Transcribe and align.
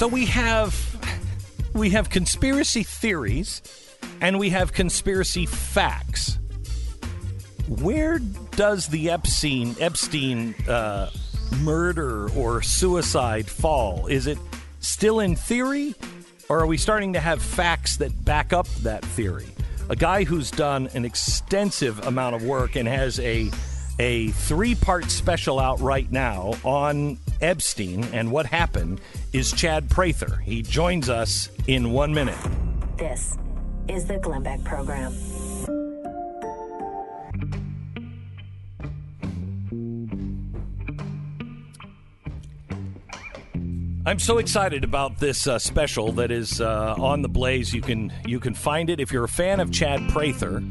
So 0.00 0.08
we 0.08 0.24
have 0.24 0.74
we 1.74 1.90
have 1.90 2.08
conspiracy 2.08 2.84
theories 2.84 3.60
and 4.22 4.38
we 4.38 4.48
have 4.48 4.72
conspiracy 4.72 5.44
facts. 5.44 6.38
Where 7.68 8.18
does 8.18 8.86
the 8.86 9.10
Epstein 9.10 9.76
Epstein 9.78 10.54
uh, 10.66 11.10
murder 11.58 12.30
or 12.30 12.62
suicide 12.62 13.46
fall? 13.46 14.06
Is 14.06 14.26
it 14.26 14.38
still 14.78 15.20
in 15.20 15.36
theory, 15.36 15.94
or 16.48 16.60
are 16.60 16.66
we 16.66 16.78
starting 16.78 17.12
to 17.12 17.20
have 17.20 17.42
facts 17.42 17.98
that 17.98 18.24
back 18.24 18.54
up 18.54 18.68
that 18.76 19.04
theory? 19.04 19.50
A 19.90 19.96
guy 19.96 20.24
who's 20.24 20.50
done 20.50 20.88
an 20.94 21.04
extensive 21.04 22.06
amount 22.06 22.36
of 22.36 22.42
work 22.42 22.74
and 22.74 22.88
has 22.88 23.20
a 23.20 23.50
a 23.98 24.28
three 24.28 24.74
part 24.76 25.10
special 25.10 25.60
out 25.60 25.78
right 25.80 26.10
now 26.10 26.54
on 26.64 27.18
Epstein 27.40 28.04
and 28.12 28.30
what 28.30 28.46
happened 28.46 29.00
is 29.32 29.52
Chad 29.52 29.88
Prather. 29.90 30.36
He 30.36 30.62
joins 30.62 31.08
us 31.08 31.50
in 31.66 31.92
one 31.92 32.12
minute. 32.12 32.38
This 32.96 33.36
is 33.88 34.06
the 34.06 34.18
Glenn 34.18 34.42
Beck 34.42 34.62
Program. 34.64 35.14
I'm 44.06 44.18
so 44.18 44.38
excited 44.38 44.82
about 44.82 45.18
this 45.18 45.46
uh, 45.46 45.58
special 45.58 46.12
that 46.12 46.30
is 46.30 46.60
uh, 46.60 46.94
on 46.98 47.22
the 47.22 47.28
Blaze. 47.28 47.74
You 47.74 47.82
can 47.82 48.12
you 48.26 48.40
can 48.40 48.54
find 48.54 48.88
it 48.88 48.98
if 48.98 49.12
you're 49.12 49.24
a 49.24 49.28
fan 49.28 49.60
of 49.60 49.70
Chad 49.70 50.08
Prather. 50.08 50.62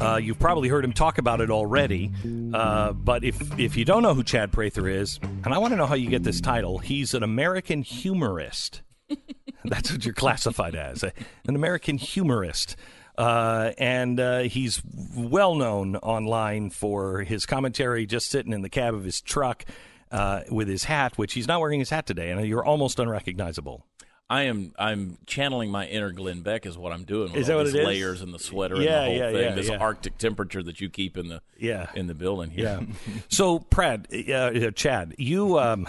Uh, 0.00 0.16
you've 0.16 0.38
probably 0.38 0.68
heard 0.68 0.84
him 0.84 0.92
talk 0.92 1.18
about 1.18 1.40
it 1.40 1.50
already. 1.50 2.10
Uh, 2.52 2.92
but 2.92 3.24
if 3.24 3.58
if 3.58 3.76
you 3.76 3.84
don't 3.84 4.02
know 4.02 4.14
who 4.14 4.22
Chad 4.22 4.52
Prather 4.52 4.88
is, 4.88 5.18
and 5.22 5.52
I 5.52 5.58
want 5.58 5.72
to 5.72 5.76
know 5.76 5.86
how 5.86 5.94
you 5.94 6.08
get 6.08 6.22
this 6.22 6.40
title, 6.40 6.78
he's 6.78 7.14
an 7.14 7.22
American 7.22 7.82
humorist. 7.82 8.82
That's 9.64 9.90
what 9.90 10.04
you're 10.04 10.14
classified 10.14 10.74
as, 10.74 11.02
an 11.02 11.54
American 11.54 11.98
humorist. 11.98 12.76
Uh, 13.16 13.72
and 13.78 14.20
uh, 14.20 14.40
he's 14.42 14.80
well 15.16 15.56
known 15.56 15.96
online 15.96 16.70
for 16.70 17.22
his 17.22 17.46
commentary 17.46 18.06
just 18.06 18.30
sitting 18.30 18.52
in 18.52 18.62
the 18.62 18.68
cab 18.68 18.94
of 18.94 19.02
his 19.02 19.20
truck 19.20 19.64
uh, 20.12 20.42
with 20.50 20.68
his 20.68 20.84
hat, 20.84 21.18
which 21.18 21.32
he's 21.34 21.48
not 21.48 21.60
wearing 21.60 21.80
his 21.80 21.90
hat 21.90 22.06
today, 22.06 22.30
and 22.30 22.46
you're 22.46 22.64
almost 22.64 23.00
unrecognizable. 23.00 23.84
I 24.30 24.42
am 24.42 24.72
I'm 24.78 25.16
channeling 25.26 25.70
my 25.70 25.86
inner 25.86 26.12
Glenn 26.12 26.42
Beck 26.42 26.66
is 26.66 26.76
what 26.76 26.92
I'm 26.92 27.04
doing. 27.04 27.32
With 27.32 27.40
Is 27.40 27.46
that 27.46 27.54
all 27.54 27.58
what 27.60 27.64
these 27.66 27.74
it 27.76 27.80
is? 27.80 27.86
layers 27.86 28.20
and 28.22 28.34
the 28.34 28.38
sweater 28.38 28.76
Yeah, 28.76 28.82
and 28.82 28.88
the 28.90 29.04
whole 29.06 29.16
yeah, 29.16 29.32
thing. 29.32 29.48
yeah, 29.50 29.54
this 29.54 29.68
yeah. 29.70 29.76
Arctic 29.78 30.18
temperature 30.18 30.62
that 30.62 30.80
you 30.80 30.90
keep 30.90 31.16
in 31.16 31.28
the 31.28 31.40
Yeah. 31.58 31.90
in 31.94 32.08
the 32.08 32.14
building 32.14 32.50
here. 32.50 32.64
Yeah. 32.80 33.20
so, 33.28 33.60
Brad, 33.60 34.06
uh, 34.12 34.32
uh, 34.32 34.70
Chad, 34.72 35.14
you. 35.16 35.58
Um, 35.58 35.86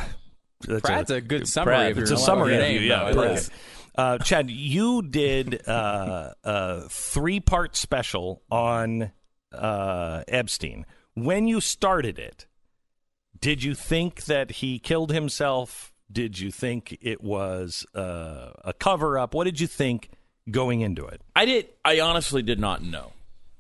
that's 0.66 0.82
Brad's 0.82 1.12
a 1.12 1.20
good 1.22 1.48
summary 1.48 1.74
Brad, 1.76 1.92
of 1.92 1.98
your 1.98 2.04
It's 2.04 2.12
a 2.12 2.18
summary 2.18 2.56
of 2.56 2.62
name, 2.62 2.82
you, 2.82 2.88
yeah. 2.90 3.12
though. 3.12 3.22
It 3.34 3.50
Uh, 3.96 4.18
Chad, 4.20 4.50
you 4.50 5.02
did 5.02 5.68
uh, 5.68 6.34
a 6.44 6.82
three 6.90 7.42
part 7.42 7.76
special 7.76 8.42
on 8.50 9.12
uh, 9.52 10.24
Epstein. 10.30 10.86
When 11.16 11.48
you 11.48 11.60
started 11.60 12.18
it, 12.18 12.46
did 13.42 13.64
you 13.64 13.76
think 13.76 14.26
that 14.26 14.52
he 14.52 14.80
killed 14.80 15.12
himself? 15.12 15.92
Did 16.12 16.40
you 16.40 16.52
think 16.52 16.98
it 17.02 17.24
was 17.24 17.86
uh, 17.96 18.52
a 18.64 18.74
cover 18.74 19.18
up? 19.20 19.34
What 19.34 19.44
did 19.44 19.60
you 19.60 19.68
think 19.68 20.10
going 20.50 20.82
into 20.82 21.06
it? 21.06 21.22
I 21.36 21.46
did. 21.46 21.70
I 21.86 22.00
honestly 22.00 22.42
did 22.42 22.60
not 22.60 22.84
know. 22.84 23.14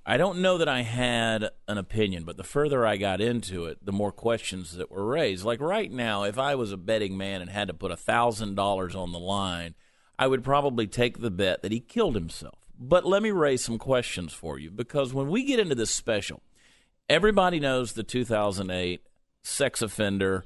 I 0.06 0.18
don't 0.18 0.40
know 0.40 0.58
that 0.58 0.68
I 0.68 0.82
had 0.82 1.50
an 1.68 1.78
opinion, 1.78 2.24
but 2.24 2.36
the 2.36 2.44
further 2.44 2.84
I 2.84 2.98
got 2.98 3.22
into 3.22 3.66
it, 3.66 3.86
the 3.86 3.92
more 3.92 4.12
questions 4.12 4.76
that 4.76 4.90
were 4.90 5.06
raised. 5.06 5.46
Like 5.46 5.62
right 5.62 5.92
now, 5.92 6.24
if 6.24 6.40
I 6.40 6.56
was 6.56 6.72
a 6.72 6.78
betting 6.78 7.16
man 7.16 7.42
and 7.42 7.50
had 7.52 7.68
to 7.68 7.76
put 7.76 7.98
thousand 8.00 8.56
dollars 8.56 8.96
on 8.96 9.12
the 9.12 9.20
line, 9.20 9.76
I 10.18 10.26
would 10.26 10.44
probably 10.44 10.88
take 10.88 11.20
the 11.20 11.30
bet 11.30 11.62
that 11.62 11.72
he 11.72 11.80
killed 11.80 12.16
himself. 12.16 12.56
But 12.80 13.06
let 13.06 13.22
me 13.22 13.30
raise 13.30 13.64
some 13.64 13.78
questions 13.78 14.34
for 14.34 14.58
you 14.58 14.72
because 14.72 15.14
when 15.14 15.30
we 15.30 15.44
get 15.44 15.60
into 15.60 15.76
this 15.76 15.92
special, 15.92 16.42
everybody 17.08 17.60
knows 17.60 17.94
the 17.94 18.04
2008 18.04 19.02
sex 19.44 19.82
offender 19.82 20.44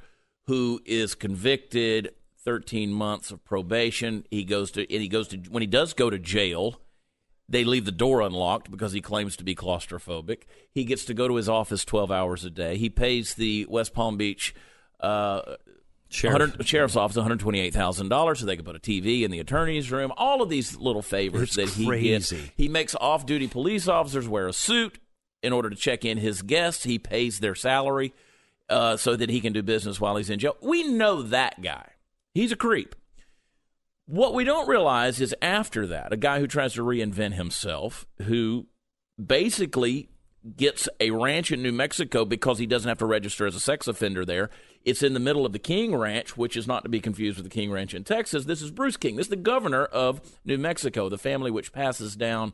who 0.48 0.82
is 0.86 1.16
convicted 1.16 2.14
13 2.44 2.92
months 2.92 3.32
of 3.32 3.44
probation 3.46 4.26
he 4.30 4.44
goes 4.44 4.72
to 4.72 4.82
and 4.82 5.02
he 5.02 5.08
goes 5.08 5.28
to 5.30 5.38
when 5.50 5.62
he 5.62 5.68
does 5.68 5.94
go 5.94 6.10
to 6.10 6.20
jail 6.20 6.82
they 7.48 7.64
leave 7.64 7.86
the 7.86 7.92
door 7.92 8.22
unlocked 8.22 8.70
because 8.70 8.92
he 8.92 9.02
claims 9.02 9.38
to 9.38 9.44
be 9.44 9.56
claustrophobic 9.56 10.44
he 10.72 10.84
gets 10.84 11.06
to 11.06 11.14
go 11.14 11.28
to 11.28 11.36
his 11.36 11.48
office 11.48 11.86
12 11.86 12.12
hours 12.12 12.44
a 12.44 12.50
day 12.50 12.78
he 12.78 12.90
pays 12.90 13.36
the 13.36 13.66
west 13.70 13.94
palm 13.94 14.18
beach 14.18 14.54
uh, 15.00 15.42
Sheriff. 16.14 16.66
sheriff's 16.66 16.96
office 16.96 17.18
$128,000 17.18 18.38
so 18.38 18.46
they 18.46 18.56
can 18.56 18.66
put 18.66 18.76
a 18.76 18.80
TV 18.80 19.24
in 19.24 19.32
the 19.32 19.40
attorney's 19.40 19.92
room. 19.92 20.14
All 20.16 20.42
of 20.42 20.50
these 20.50 20.78
little 20.78 21.02
favors 21.02 21.58
It's 21.58 21.76
that 21.76 21.82
he 21.82 22.02
gets. 22.02 22.32
He 22.56 22.68
makes 22.68 22.96
off 22.96 23.26
duty 23.26 23.48
police 23.48 23.88
officers 23.88 24.28
wear 24.28 24.48
a 24.48 24.54
suit 24.54 25.00
in 25.42 25.52
order 25.52 25.70
to 25.70 25.76
check 25.76 26.06
in 26.06 26.20
his 26.20 26.44
guests. 26.44 26.84
He 26.84 27.00
pays 27.00 27.40
their 27.40 27.56
salary 27.56 28.14
uh, 28.70 28.98
so 28.98 29.16
that 29.16 29.30
he 29.30 29.42
can 29.42 29.54
do 29.54 29.62
business 29.62 30.00
while 30.00 30.16
he's 30.16 30.30
in 30.30 30.40
jail. 30.40 30.58
We 30.62 30.84
know 30.84 31.22
that 31.22 31.62
guy. 31.62 31.90
He's 32.34 32.52
a 32.52 32.56
creep. 32.56 32.96
What 34.06 34.34
we 34.34 34.44
don't 34.44 34.68
realize 34.68 35.22
is 35.22 35.36
after 35.42 35.88
that, 35.88 36.12
a 36.12 36.18
guy 36.18 36.40
who 36.40 36.48
tries 36.48 36.74
to 36.74 36.84
reinvent 36.84 37.34
himself, 37.34 38.06
who 38.24 38.68
basically 39.24 40.10
gets 40.58 40.90
a 41.00 41.12
ranch 41.12 41.52
in 41.52 41.64
New 41.64 41.72
Mexico 41.72 42.26
because 42.26 42.60
he 42.60 42.66
doesn't 42.66 42.90
have 42.90 42.98
to 42.98 43.06
register 43.06 43.46
as 43.46 43.56
a 43.56 43.62
sex 43.62 43.88
offender 43.88 44.26
there. 44.26 44.50
It's 44.84 45.02
in 45.02 45.14
the 45.14 45.20
middle 45.20 45.46
of 45.46 45.54
the 45.54 45.60
King 45.60 45.96
Ranch, 45.96 46.36
which 46.36 46.58
is 46.58 46.68
not 46.68 46.84
to 46.84 46.90
be 46.90 47.00
confused 47.00 47.38
with 47.38 47.46
the 47.46 47.54
King 47.54 47.72
Ranch 47.72 47.94
in 47.94 48.04
Texas. 48.04 48.44
This 48.44 48.62
is 48.62 48.70
Bruce 48.70 48.98
King. 48.98 49.16
This 49.16 49.28
is 49.28 49.32
the 49.32 49.36
governor 49.38 49.86
of 49.86 50.20
New 50.44 50.58
Mexico, 50.58 51.08
the 51.08 51.18
family 51.18 51.50
which 51.50 51.72
passes 51.72 52.18
down 52.18 52.52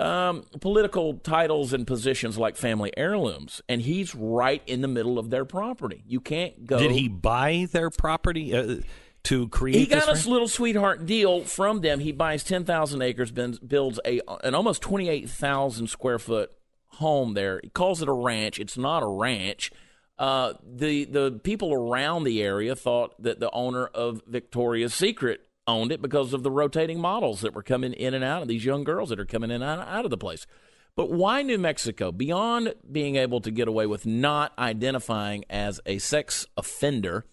um, 0.00 0.44
political 0.60 1.14
titles 1.14 1.72
and 1.72 1.86
positions 1.86 2.38
like 2.38 2.56
family 2.56 2.92
heirlooms. 2.96 3.60
And 3.68 3.82
he's 3.82 4.14
right 4.14 4.62
in 4.66 4.80
the 4.80 4.88
middle 4.88 5.18
of 5.18 5.30
their 5.30 5.44
property. 5.44 6.02
You 6.06 6.20
can't 6.20 6.66
go. 6.66 6.78
Did 6.78 6.92
he 6.92 7.08
buy 7.08 7.68
their 7.70 7.90
property 7.90 8.54
uh, 8.54 8.76
to 9.24 9.48
create 9.48 9.78
He 9.78 9.86
got 9.86 10.06
this 10.06 10.26
a 10.26 10.30
little 10.30 10.48
sweetheart 10.48 11.06
deal 11.06 11.42
from 11.44 11.80
them. 11.80 12.00
He 12.00 12.12
buys 12.12 12.42
10,000 12.44 13.02
acres, 13.02 13.30
builds 13.30 14.00
a 14.04 14.20
an 14.42 14.54
almost 14.54 14.82
28,000 14.82 15.86
square 15.88 16.18
foot 16.18 16.52
home 16.86 17.34
there. 17.34 17.60
He 17.62 17.70
calls 17.70 18.02
it 18.02 18.08
a 18.08 18.12
ranch. 18.12 18.58
It's 18.58 18.76
not 18.76 19.02
a 19.02 19.08
ranch. 19.08 19.70
Uh, 20.18 20.54
the 20.62 21.04
the 21.04 21.40
people 21.42 21.72
around 21.72 22.24
the 22.24 22.42
area 22.42 22.76
thought 22.76 23.20
that 23.22 23.40
the 23.40 23.50
owner 23.50 23.86
of 23.86 24.22
Victoria's 24.26 24.94
Secret 24.94 25.40
owned 25.66 25.92
it 25.92 26.02
because 26.02 26.32
of 26.32 26.42
the 26.42 26.50
rotating 26.50 27.00
models 27.00 27.40
that 27.40 27.54
were 27.54 27.62
coming 27.62 27.92
in 27.92 28.14
and 28.14 28.24
out 28.24 28.42
of 28.42 28.48
these 28.48 28.64
young 28.64 28.84
girls 28.84 29.08
that 29.10 29.20
are 29.20 29.24
coming 29.24 29.50
in 29.50 29.62
and 29.62 29.80
out 29.80 30.04
of 30.04 30.10
the 30.10 30.18
place. 30.18 30.46
But 30.94 31.10
why 31.10 31.42
New 31.42 31.58
Mexico? 31.58 32.12
Beyond 32.12 32.74
being 32.90 33.16
able 33.16 33.40
to 33.40 33.50
get 33.50 33.68
away 33.68 33.86
with 33.86 34.04
not 34.04 34.52
identifying 34.58 35.44
as 35.48 35.80
a 35.86 35.98
sex 35.98 36.46
offender, 36.56 37.24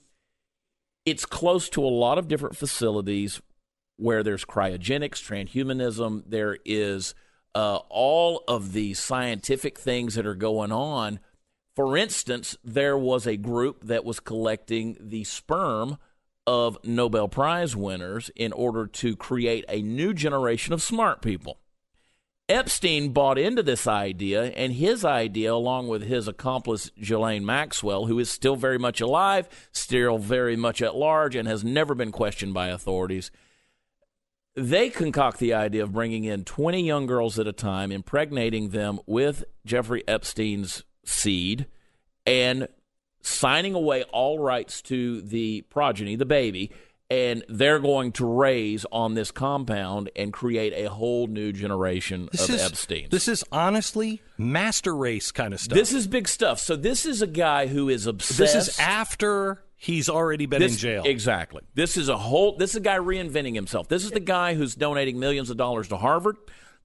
it's 1.06 1.26
close 1.26 1.70
to 1.70 1.84
a 1.84 1.88
lot 1.88 2.18
of 2.18 2.28
different 2.28 2.56
facilities 2.56 3.42
where 3.98 4.24
there's 4.24 4.46
cryogenics, 4.46 5.22
transhumanism, 5.22 6.24
there 6.26 6.58
is 6.64 7.14
uh, 7.54 7.80
all 7.90 8.44
of 8.48 8.72
the 8.72 8.94
scientific 8.94 9.78
things 9.78 10.16
that 10.16 10.26
are 10.26 10.36
going 10.36 10.72
on. 10.72 11.20
For 11.76 11.98
instance, 11.98 12.58
there 12.64 12.98
was 12.98 13.28
a 13.28 13.36
group 13.36 13.84
that 13.86 14.06
was 14.06 14.20
collecting 14.22 14.96
the 15.00 15.26
sperm 15.26 15.98
of 16.50 16.80
Nobel 16.84 17.28
Prize 17.28 17.76
winners 17.76 18.32
in 18.36 18.52
order 18.54 18.88
to 18.88 19.16
create 19.16 19.66
a 19.70 19.84
new 19.84 20.16
generation 20.16 20.74
of 20.74 20.82
smart 20.82 21.22
people. 21.22 21.60
Epstein 22.50 23.14
bought 23.14 23.38
into 23.38 23.62
this 23.62 23.86
idea, 23.86 24.46
and 24.46 24.74
his 24.74 25.06
idea, 25.06 25.54
along 25.54 25.90
with 25.90 26.02
his 26.02 26.28
accomplice 26.28 26.90
Ghislaine 27.00 27.46
Maxwell, 27.46 28.08
who 28.08 28.18
is 28.18 28.32
still 28.32 28.56
very 28.56 28.80
much 28.80 29.00
alive, 29.00 29.48
still 29.72 30.18
very 30.18 30.56
much 30.56 30.82
at 30.82 30.96
large, 30.96 31.36
and 31.36 31.48
has 31.48 31.64
never 31.64 31.94
been 31.94 32.12
questioned 32.12 32.56
by 32.56 32.70
authorities, 32.70 33.30
they 34.56 34.90
concoct 34.90 35.38
the 35.38 35.54
idea 35.54 35.84
of 35.84 35.94
bringing 35.94 36.24
in 36.24 36.46
20 36.46 36.82
young 36.82 37.06
girls 37.06 37.38
at 37.38 37.46
a 37.46 37.54
time, 37.54 37.92
impregnating 37.92 38.70
them 38.70 39.00
with 39.06 39.44
Jeffrey 39.68 40.04
Epstein's 40.08 40.84
seed, 41.06 41.68
and 42.26 42.68
signing 43.22 43.74
away 43.74 44.04
all 44.12 44.40
rights 44.40 44.82
to 44.84 45.22
the 45.22 45.62
progeny, 45.70 46.16
the 46.16 46.26
baby, 46.26 46.72
and 47.12 47.44
they're 47.50 47.80
going 47.80 48.12
to 48.14 48.26
raise 48.26 48.86
on 48.92 49.16
this 49.16 49.32
compound 49.32 50.12
and 50.16 50.32
create 50.32 50.74
a 50.74 50.90
whole 50.92 51.26
new 51.28 51.52
generation 51.52 52.30
This 52.32 52.48
of 52.48 52.56
is 52.56 52.62
Epsteins. 52.62 53.10
This 53.10 53.28
is 53.28 53.44
honestly 53.52 54.22
master 54.38 54.96
race 54.96 55.32
kind 55.32 55.54
of 55.54 55.60
stuff. 55.60 55.76
This 55.76 55.92
is 55.92 56.06
big 56.08 56.28
stuff. 56.28 56.60
So 56.60 56.76
this 56.76 57.06
is 57.08 57.22
a 57.24 57.28
guy 57.28 57.66
who 57.68 57.90
is 57.90 58.06
obsessed. 58.06 58.38
This 58.38 58.56
is 58.56 58.80
after 58.80 59.64
he's 59.76 60.08
already 60.08 60.46
been 60.46 60.60
This- 60.62 60.74
in 60.74 60.78
jail. 60.78 61.04
Exactly. 61.06 61.64
This 61.74 61.98
is 61.98 62.10
a 62.10 62.18
whole. 62.18 62.58
This 62.58 62.72
is 62.72 62.76
a 62.76 62.82
guy 62.82 62.98
reinventing 63.00 63.56
himself. 63.56 63.88
This 63.88 64.06
is 64.06 64.12
the 64.12 64.20
guy 64.20 64.54
who's 64.54 64.76
donating 64.76 65.20
millions 65.20 65.50
of 65.50 65.58
dollars 65.58 65.88
to 65.88 65.98
Harvard. 65.98 66.36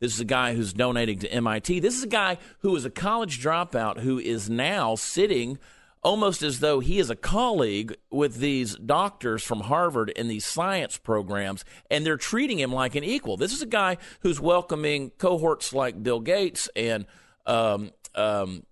This 0.00 0.14
is 0.14 0.20
a 0.20 0.24
guy 0.24 0.54
who's 0.54 0.72
donating 0.72 1.18
to 1.20 1.30
MIT. 1.30 1.80
This 1.80 1.96
is 1.98 2.02
a 2.02 2.08
guy 2.08 2.38
who 2.60 2.74
is 2.76 2.84
a 2.86 2.90
college 2.90 3.42
dropout 3.42 4.00
who 4.00 4.18
is 4.18 4.48
now 4.50 4.94
sitting 4.96 5.58
almost 6.04 6.42
as 6.42 6.60
though 6.60 6.80
he 6.80 6.98
is 6.98 7.10
a 7.10 7.16
colleague 7.16 7.96
with 8.10 8.36
these 8.36 8.76
doctors 8.76 9.42
from 9.42 9.60
Harvard 9.60 10.10
in 10.10 10.28
these 10.28 10.44
science 10.44 10.98
programs, 10.98 11.64
and 11.90 12.04
they're 12.04 12.16
treating 12.16 12.58
him 12.58 12.72
like 12.72 12.94
an 12.94 13.02
equal. 13.02 13.36
This 13.36 13.52
is 13.52 13.62
a 13.62 13.66
guy 13.66 13.96
who's 14.20 14.38
welcoming 14.38 15.10
cohorts 15.18 15.72
like 15.72 16.02
Bill 16.02 16.20
Gates 16.20 16.68
and 16.76 17.06
um, 17.46 17.90
um, 18.14 18.64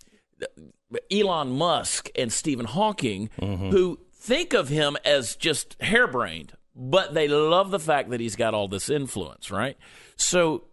Elon 1.11 1.51
Musk 1.51 2.11
and 2.17 2.33
Stephen 2.33 2.67
Hawking, 2.67 3.31
mm-hmm. 3.41 3.71
who 3.71 3.99
think 4.15 4.53
of 4.53 4.69
him 4.69 4.97
as 5.05 5.35
just 5.35 5.77
harebrained, 5.81 6.53
but 6.77 7.15
they 7.15 7.29
love 7.29 7.71
the 7.71 7.81
fact 7.81 8.11
that 8.11 8.21
he's 8.21 8.37
got 8.37 8.55
all 8.55 8.69
this 8.69 8.89
influence, 8.89 9.51
right? 9.51 9.77
So 10.17 10.65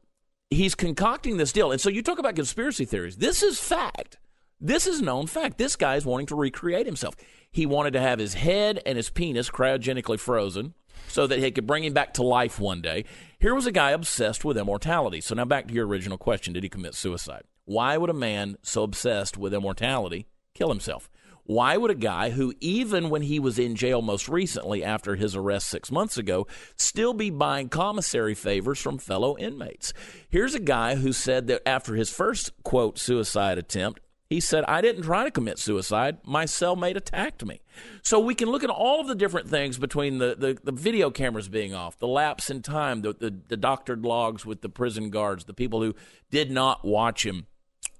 he's 0.49 0.75
concocting 0.75 1.37
this 1.37 1.51
deal. 1.51 1.71
And 1.71 1.81
so 1.81 1.89
you 1.89 2.03
talk 2.03 2.19
about 2.19 2.35
conspiracy 2.35 2.85
theories. 2.85 3.17
This 3.17 3.41
is 3.41 3.59
fact. 3.59 4.17
This 4.61 4.87
is 4.87 5.01
known 5.01 5.27
fact. 5.27 5.57
This 5.57 5.77
guy 5.77 5.95
is 5.95 6.05
wanting 6.05 6.27
to 6.27 6.35
recreate 6.35 6.85
himself. 6.85 7.15
He 7.49 7.65
wanted 7.65 7.93
to 7.93 8.01
have 8.01 8.19
his 8.19 8.33
head 8.33 8.81
and 8.85 8.97
his 8.97 9.09
penis 9.09 9.49
cryogenically 9.49 10.19
frozen 10.19 10.73
so 11.07 11.25
that 11.27 11.39
he 11.39 11.51
could 11.51 11.65
bring 11.65 11.85
him 11.85 11.93
back 11.93 12.13
to 12.15 12.23
life 12.23 12.59
one 12.59 12.81
day. 12.81 13.05
Here 13.39 13.55
was 13.55 13.65
a 13.65 13.71
guy 13.71 13.91
obsessed 13.91 14.43
with 14.43 14.57
immortality. 14.57 15.21
So 15.21 15.33
now 15.33 15.45
back 15.45 15.67
to 15.67 15.73
your 15.73 15.87
original 15.87 16.17
question 16.17 16.53
Did 16.53 16.63
he 16.63 16.69
commit 16.69 16.93
suicide? 16.93 17.43
Why 17.63 17.97
would 17.97 18.09
a 18.09 18.13
man 18.13 18.57
so 18.61 18.83
obsessed 18.83 19.37
with 19.37 19.53
immortality 19.53 20.27
kill 20.53 20.69
himself? 20.69 21.09
Why 21.45 21.77
would 21.77 21.89
a 21.89 21.95
guy 21.95 22.29
who, 22.29 22.53
even 22.59 23.09
when 23.09 23.23
he 23.23 23.39
was 23.39 23.57
in 23.57 23.75
jail 23.75 24.03
most 24.03 24.29
recently 24.29 24.83
after 24.83 25.15
his 25.15 25.35
arrest 25.35 25.67
six 25.67 25.91
months 25.91 26.15
ago, 26.15 26.45
still 26.75 27.13
be 27.13 27.31
buying 27.31 27.69
commissary 27.69 28.35
favors 28.35 28.79
from 28.79 28.99
fellow 28.99 29.35
inmates? 29.37 29.93
Here's 30.29 30.53
a 30.53 30.59
guy 30.59 30.95
who 30.95 31.11
said 31.11 31.47
that 31.47 31.67
after 31.67 31.95
his 31.95 32.11
first, 32.11 32.51
quote, 32.61 32.99
suicide 32.99 33.57
attempt, 33.57 33.99
he 34.29 34.39
said, 34.39 34.63
I 34.67 34.81
didn't 34.81 35.03
try 35.03 35.23
to 35.23 35.31
commit 35.31 35.57
suicide. 35.57 36.19
My 36.23 36.45
cellmate 36.45 36.95
attacked 36.95 37.43
me. 37.43 37.61
So 38.03 38.19
we 38.19 38.35
can 38.35 38.49
look 38.49 38.63
at 38.63 38.69
all 38.69 39.01
of 39.01 39.07
the 39.07 39.15
different 39.15 39.49
things 39.49 39.79
between 39.79 40.19
the, 40.19 40.35
the, 40.37 40.57
the 40.63 40.71
video 40.71 41.09
cameras 41.09 41.49
being 41.49 41.73
off, 41.73 41.97
the 41.97 42.07
lapse 42.07 42.51
in 42.51 42.61
time, 42.61 43.01
the, 43.01 43.13
the, 43.13 43.35
the 43.47 43.57
doctored 43.57 44.05
logs 44.05 44.45
with 44.45 44.61
the 44.61 44.69
prison 44.69 45.09
guards, 45.09 45.45
the 45.45 45.53
people 45.53 45.81
who 45.81 45.95
did 46.29 46.51
not 46.51 46.85
watch 46.85 47.25
him. 47.25 47.47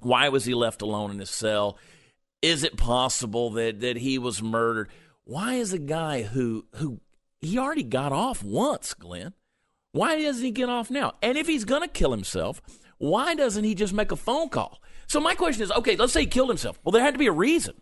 Why 0.02 0.30
was 0.30 0.46
he 0.46 0.54
left 0.54 0.84
alone 0.84 1.10
in 1.10 1.20
his 1.20 1.32
cell? 1.32 1.80
Is 2.44 2.64
it 2.64 2.78
possible 2.78 3.50
that, 3.52 3.80
that 3.82 3.98
he 3.98 4.20
was 4.20 4.44
murdered? 4.44 4.90
Why 5.24 5.56
is 5.56 5.74
a 5.74 5.80
guy 5.80 6.24
who 6.24 6.66
who 6.76 7.02
he 7.42 7.58
already 7.58 7.84
got 7.84 8.12
off 8.12 8.44
once, 8.44 8.94
Glenn? 8.94 9.34
Why 9.92 10.22
doesn't 10.22 10.44
he 10.44 10.52
get 10.52 10.70
off 10.70 10.92
now? 10.92 11.14
And 11.22 11.38
if 11.38 11.48
he's 11.48 11.66
going 11.66 11.82
to 11.82 11.88
kill 11.88 12.12
himself, 12.12 12.62
why 12.98 13.36
doesn't 13.36 13.64
he 13.64 13.76
just 13.76 13.94
make 13.94 14.12
a 14.12 14.16
phone 14.16 14.50
call? 14.50 14.82
So 15.10 15.20
my 15.20 15.34
question 15.34 15.64
is, 15.64 15.72
okay, 15.72 15.96
let's 15.96 16.14
say 16.14 16.22
he 16.22 16.28
killed 16.28 16.50
himself. 16.50 16.80
Well, 16.84 16.92
there 16.92 17.02
had 17.02 17.16
to 17.16 17.20
be 17.20 17.26
a 17.26 17.32
reason. 17.32 17.74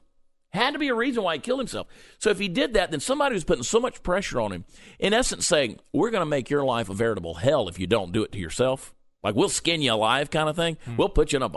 Had 0.51 0.71
to 0.71 0.79
be 0.79 0.87
a 0.87 0.95
reason 0.95 1.23
why 1.23 1.33
he 1.33 1.39
killed 1.39 1.59
himself. 1.59 1.87
So 2.19 2.29
if 2.29 2.39
he 2.39 2.47
did 2.47 2.73
that, 2.73 2.89
then 2.89 3.01
somebody 3.01 3.33
was 3.33 3.43
putting 3.43 3.63
so 3.63 3.81
much 3.81 4.01
pressure 4.01 4.39
on 4.39 4.53
him, 4.53 4.63
in 4.97 5.13
essence 5.13 5.45
saying, 5.45 5.79
we're 5.91 6.09
going 6.09 6.21
to 6.21 6.25
make 6.25 6.49
your 6.49 6.63
life 6.63 6.87
a 6.89 6.93
veritable 6.93 7.35
hell 7.35 7.67
if 7.67 7.79
you 7.79 7.85
don't 7.85 8.13
do 8.13 8.23
it 8.23 8.31
to 8.31 8.39
yourself. 8.39 8.95
Like 9.23 9.35
we'll 9.35 9.49
skin 9.49 9.81
you 9.81 9.91
alive 9.91 10.31
kind 10.31 10.47
of 10.47 10.55
thing. 10.55 10.77
Hmm. 10.85 10.95
We'll 10.95 11.09
put 11.09 11.33
you 11.33 11.37
in 11.37 11.43
a 11.43 11.51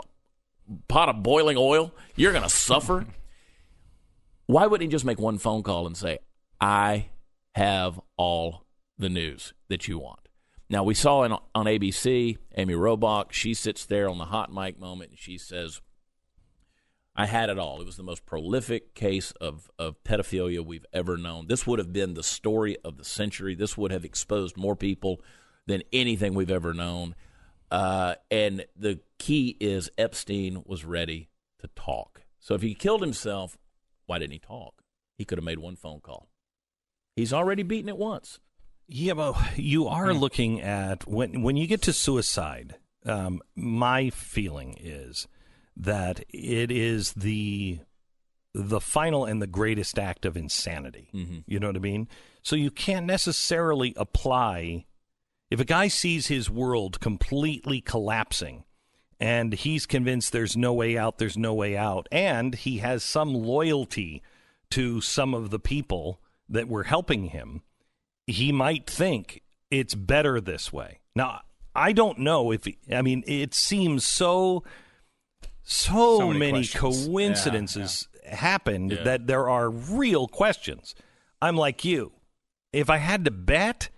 pot 0.89 1.07
of 1.07 1.23
boiling 1.23 1.55
oil. 1.57 1.93
You're 2.17 2.33
going 2.33 2.43
to 2.43 2.49
suffer. 2.49 3.05
Why 4.47 4.67
wouldn't 4.67 4.89
he 4.89 4.91
just 4.91 5.05
make 5.05 5.19
one 5.19 5.37
phone 5.37 5.63
call 5.63 5.87
and 5.87 5.95
say, 5.95 6.19
I 6.59 7.11
have 7.55 7.97
all 8.17 8.65
the 8.97 9.07
news 9.07 9.53
that 9.69 9.87
you 9.87 9.99
want? 9.99 10.20
Now, 10.71 10.83
we 10.83 10.93
saw 10.93 11.23
in, 11.23 11.33
on 11.33 11.65
ABC, 11.65 12.37
Amy 12.55 12.73
Robach, 12.75 13.33
she 13.33 13.53
sits 13.53 13.85
there 13.85 14.07
on 14.07 14.17
the 14.17 14.25
hot 14.25 14.53
mic 14.53 14.79
moment 14.79 15.09
and 15.09 15.19
she 15.19 15.37
says, 15.37 15.81
I 17.13 17.25
had 17.25 17.49
it 17.49 17.59
all. 17.59 17.81
It 17.81 17.85
was 17.85 17.97
the 17.97 18.03
most 18.03 18.25
prolific 18.25 18.95
case 18.95 19.31
of, 19.41 19.69
of 19.77 20.01
pedophilia 20.05 20.65
we've 20.65 20.85
ever 20.93 21.17
known. 21.17 21.47
This 21.47 21.67
would 21.67 21.79
have 21.79 21.91
been 21.91 22.13
the 22.13 22.23
story 22.23 22.77
of 22.85 22.95
the 22.95 23.03
century. 23.03 23.53
This 23.53 23.77
would 23.77 23.91
have 23.91 24.05
exposed 24.05 24.55
more 24.55 24.77
people 24.77 25.19
than 25.67 25.83
anything 25.91 26.33
we've 26.33 26.49
ever 26.49 26.73
known. 26.73 27.15
Uh, 27.69 28.15
and 28.31 28.65
the 28.73 29.01
key 29.19 29.57
is 29.59 29.89
Epstein 29.97 30.63
was 30.65 30.85
ready 30.85 31.27
to 31.59 31.67
talk. 31.75 32.21
So 32.39 32.53
if 32.53 32.61
he 32.61 32.75
killed 32.75 33.01
himself, 33.01 33.57
why 34.05 34.19
didn't 34.19 34.31
he 34.31 34.39
talk? 34.39 34.83
He 35.17 35.25
could 35.25 35.37
have 35.37 35.43
made 35.43 35.59
one 35.59 35.75
phone 35.75 35.99
call. 35.99 36.29
He's 37.17 37.33
already 37.33 37.63
beaten 37.63 37.89
it 37.89 37.97
once. 37.97 38.39
Yeah, 38.93 39.13
but 39.13 39.35
you 39.57 39.87
are 39.87 40.13
looking 40.13 40.61
at 40.61 41.07
when 41.07 41.41
when 41.41 41.55
you 41.55 41.65
get 41.65 41.81
to 41.83 41.93
suicide. 41.93 42.75
Um, 43.05 43.41
my 43.55 44.09
feeling 44.09 44.77
is 44.79 45.29
that 45.77 46.25
it 46.29 46.71
is 46.71 47.13
the 47.13 47.79
the 48.53 48.81
final 48.81 49.23
and 49.23 49.41
the 49.41 49.47
greatest 49.47 49.97
act 49.97 50.25
of 50.25 50.35
insanity. 50.35 51.09
Mm-hmm. 51.13 51.39
You 51.47 51.59
know 51.59 51.67
what 51.67 51.77
I 51.77 51.79
mean? 51.79 52.09
So 52.43 52.57
you 52.57 52.69
can't 52.69 53.05
necessarily 53.05 53.93
apply 53.95 54.85
if 55.49 55.61
a 55.61 55.65
guy 55.65 55.87
sees 55.87 56.27
his 56.27 56.49
world 56.49 56.99
completely 56.99 57.79
collapsing 57.79 58.65
and 59.21 59.53
he's 59.53 59.85
convinced 59.85 60.33
there's 60.33 60.57
no 60.57 60.73
way 60.73 60.97
out, 60.97 61.17
there's 61.17 61.37
no 61.37 61.53
way 61.53 61.77
out, 61.77 62.07
and 62.11 62.55
he 62.55 62.79
has 62.79 63.03
some 63.03 63.33
loyalty 63.33 64.21
to 64.71 64.99
some 64.99 65.33
of 65.33 65.49
the 65.49 65.59
people 65.59 66.19
that 66.49 66.67
were 66.67 66.83
helping 66.83 67.25
him, 67.25 67.61
he 68.27 68.51
might 68.51 68.89
think 68.89 69.41
it's 69.69 69.95
better 69.95 70.39
this 70.41 70.71
way. 70.71 70.99
Now, 71.15 71.41
I 71.75 71.91
don't 71.93 72.19
know 72.19 72.51
if, 72.51 72.65
he, 72.65 72.77
I 72.91 73.01
mean, 73.01 73.23
it 73.27 73.53
seems 73.53 74.05
so, 74.05 74.63
so, 75.63 76.19
so 76.19 76.27
many, 76.27 76.51
many 76.51 76.67
coincidences 76.67 78.07
yeah, 78.13 78.29
yeah. 78.29 78.35
happened 78.35 78.91
yeah. 78.91 79.03
that 79.03 79.27
there 79.27 79.49
are 79.49 79.69
real 79.69 80.27
questions. 80.27 80.95
I'm 81.41 81.55
like 81.55 81.85
you. 81.85 82.11
If 82.73 82.89
I 82.89 82.97
had 82.97 83.25
to 83.25 83.31
bet, 83.31 83.89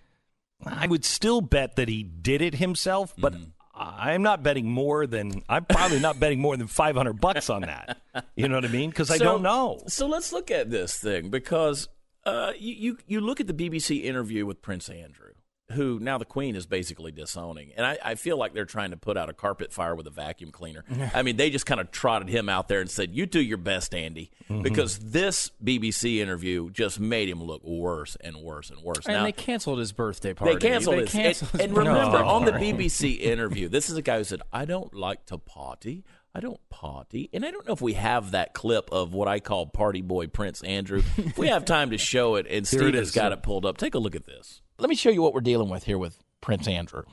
I 0.64 0.86
would 0.86 1.04
still 1.04 1.40
bet 1.40 1.76
that 1.76 1.88
he 1.88 2.02
did 2.02 2.42
it 2.42 2.54
himself, 2.54 3.14
but 3.18 3.34
mm-hmm. 3.34 3.50
I'm 3.76 4.22
not 4.22 4.42
betting 4.42 4.70
more 4.70 5.06
than 5.06 5.42
I'm 5.48 5.64
probably 5.64 5.98
not 5.98 6.20
betting 6.20 6.40
more 6.40 6.56
than 6.56 6.68
500 6.68 7.20
bucks 7.20 7.50
on 7.50 7.62
that. 7.62 7.98
You 8.36 8.48
know 8.48 8.54
what 8.54 8.64
I 8.64 8.68
mean? 8.68 8.90
Because 8.90 9.10
I 9.10 9.18
don't 9.18 9.42
know. 9.42 9.82
So 9.88 10.06
let's 10.06 10.32
look 10.32 10.52
at 10.52 10.70
this 10.70 10.96
thing 10.96 11.30
because 11.30 11.88
uh, 12.26 12.52
you, 12.58 12.74
you 12.74 12.98
you 13.06 13.20
look 13.20 13.40
at 13.40 13.46
the 13.46 13.54
BBC 13.54 14.04
interview 14.04 14.46
with 14.46 14.62
Prince 14.62 14.88
Andrew 14.88 15.34
who 15.72 15.98
now 15.98 16.18
the 16.18 16.24
queen 16.24 16.56
is 16.56 16.66
basically 16.66 17.10
disowning. 17.10 17.72
And 17.76 17.86
I, 17.86 17.98
I, 18.04 18.14
feel 18.16 18.36
like 18.36 18.52
they're 18.52 18.66
trying 18.66 18.90
to 18.90 18.98
put 18.98 19.16
out 19.16 19.30
a 19.30 19.32
carpet 19.32 19.72
fire 19.72 19.94
with 19.94 20.06
a 20.06 20.10
vacuum 20.10 20.50
cleaner. 20.50 20.84
I 21.14 21.22
mean, 21.22 21.36
they 21.36 21.48
just 21.48 21.64
kind 21.64 21.80
of 21.80 21.90
trotted 21.90 22.28
him 22.28 22.50
out 22.50 22.68
there 22.68 22.80
and 22.80 22.90
said, 22.90 23.14
You 23.14 23.24
do 23.24 23.40
your 23.40 23.56
best, 23.56 23.94
Andy. 23.94 24.30
Mm-hmm. 24.50 24.62
Because 24.62 24.98
this 24.98 25.50
BBC 25.62 26.18
interview 26.18 26.70
just 26.70 27.00
made 27.00 27.28
him 27.28 27.42
look 27.42 27.64
worse 27.64 28.16
and 28.20 28.36
worse 28.36 28.70
and 28.70 28.82
worse. 28.82 29.06
And 29.06 29.16
now, 29.16 29.24
they 29.24 29.32
canceled 29.32 29.78
his 29.78 29.92
birthday 29.92 30.34
party. 30.34 30.54
They 30.54 30.68
canceled, 30.68 30.96
they 30.96 31.00
his, 31.02 31.12
canceled 31.12 31.50
and, 31.52 31.60
his. 31.60 31.68
And 31.68 31.76
remember, 31.76 32.18
no. 32.18 32.28
on 32.28 32.44
the 32.44 32.52
BBC 32.52 33.20
interview, 33.20 33.68
this 33.68 33.88
is 33.88 33.96
a 33.96 34.02
guy 34.02 34.18
who 34.18 34.24
said, 34.24 34.42
I 34.52 34.66
don't 34.66 34.92
like 34.94 35.24
to 35.26 35.38
party. 35.38 36.04
I 36.34 36.40
don't 36.40 36.60
party. 36.68 37.30
And 37.32 37.44
I 37.44 37.50
don't 37.50 37.66
know 37.66 37.74
if 37.74 37.80
we 37.80 37.92
have 37.92 38.32
that 38.32 38.54
clip 38.54 38.90
of 38.90 39.14
what 39.14 39.28
I 39.28 39.38
call 39.38 39.66
Party 39.66 40.02
Boy 40.02 40.26
Prince 40.26 40.62
Andrew. 40.62 41.02
if 41.16 41.38
we 41.38 41.48
have 41.48 41.64
time 41.64 41.90
to 41.90 41.98
show 41.98 42.34
it, 42.34 42.46
and 42.50 42.66
Steve 42.66 42.94
has 42.94 43.12
got 43.12 43.32
it 43.32 43.42
pulled 43.42 43.64
up, 43.64 43.76
take 43.76 43.94
a 43.94 43.98
look 43.98 44.16
at 44.16 44.26
this 44.26 44.60
let 44.78 44.88
me 44.88 44.96
show 44.96 45.10
you 45.10 45.22
what 45.22 45.34
we're 45.34 45.40
dealing 45.40 45.68
with 45.68 45.84
here 45.84 45.98
with 45.98 46.18
Prince 46.40 46.68
Andrew. 46.68 47.04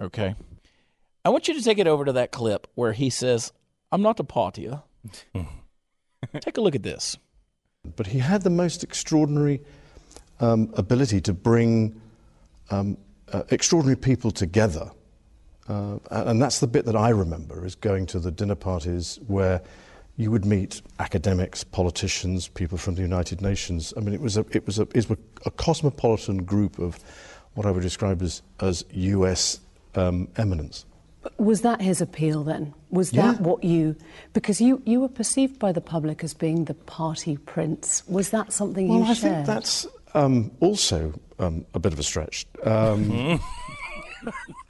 Okay. 0.00 0.34
I 1.24 1.28
want 1.30 1.48
you 1.48 1.54
to 1.54 1.62
take 1.62 1.78
it 1.78 1.86
over 1.86 2.04
to 2.04 2.12
that 2.12 2.32
clip 2.32 2.66
where 2.74 2.92
he 2.92 3.10
says, 3.10 3.52
I'm 3.90 4.02
not 4.02 4.20
a 4.20 4.24
partier. 4.24 4.82
take 6.40 6.56
a 6.56 6.60
look 6.60 6.74
at 6.74 6.82
this. 6.82 7.16
But 7.96 8.08
he 8.08 8.18
had 8.18 8.42
the 8.42 8.50
most 8.50 8.84
extraordinary 8.84 9.62
um, 10.40 10.72
ability 10.76 11.20
to 11.22 11.32
bring 11.32 12.00
um, 12.70 12.96
uh, 13.32 13.42
extraordinary 13.50 13.96
people 13.96 14.30
together. 14.30 14.90
Uh, 15.68 15.98
and 16.10 16.42
that's 16.42 16.60
the 16.60 16.66
bit 16.66 16.84
that 16.86 16.96
I 16.96 17.10
remember 17.10 17.64
is 17.64 17.74
going 17.74 18.06
to 18.06 18.18
the 18.18 18.30
dinner 18.30 18.54
parties 18.54 19.18
where 19.26 19.62
you 20.16 20.30
would 20.30 20.44
meet 20.44 20.82
academics, 20.98 21.64
politicians, 21.64 22.48
people 22.48 22.76
from 22.78 22.96
the 22.96 23.02
United 23.02 23.40
Nations. 23.40 23.94
I 23.96 24.00
mean, 24.00 24.14
it 24.14 24.20
was 24.20 24.36
a, 24.36 24.44
it 24.50 24.66
was 24.66 24.78
a, 24.78 24.82
it 24.94 25.08
was 25.08 25.18
a 25.46 25.50
cosmopolitan 25.50 26.44
group 26.44 26.78
of 26.78 26.98
what 27.54 27.66
I 27.66 27.70
would 27.70 27.82
describe 27.82 28.22
as, 28.22 28.42
as 28.60 28.84
US 28.90 29.60
um, 29.94 30.28
eminence. 30.36 30.84
Was 31.38 31.60
that 31.62 31.80
his 31.80 32.00
appeal 32.00 32.42
then? 32.42 32.74
Was 32.90 33.12
that 33.12 33.36
yeah. 33.36 33.42
what 33.42 33.62
you. 33.62 33.94
Because 34.32 34.60
you, 34.60 34.82
you 34.84 35.00
were 35.00 35.08
perceived 35.08 35.58
by 35.58 35.70
the 35.70 35.80
public 35.80 36.24
as 36.24 36.34
being 36.34 36.64
the 36.64 36.74
party 36.74 37.36
prince. 37.36 38.02
Was 38.08 38.30
that 38.30 38.52
something 38.52 38.88
well, 38.88 38.98
you 38.98 39.04
I 39.04 39.14
shared? 39.14 39.32
Well, 39.32 39.32
I 39.32 39.36
think 39.36 39.46
that's 39.46 39.86
um, 40.14 40.50
also 40.60 41.14
um, 41.38 41.64
a 41.74 41.78
bit 41.78 41.92
of 41.92 41.98
a 41.98 42.02
stretch. 42.02 42.46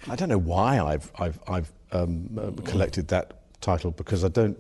I 0.09 0.17
don't 0.17 0.29
know 0.29 0.39
why 0.39 0.81
I've, 0.81 1.11
I've, 1.19 1.39
I've 1.49 1.73
um, 1.93 2.39
uh, 2.39 2.63
collected 2.63 3.09
that 3.09 3.61
title 3.61 3.91
because 3.91 4.25
I 4.25 4.29
don't 4.29 4.59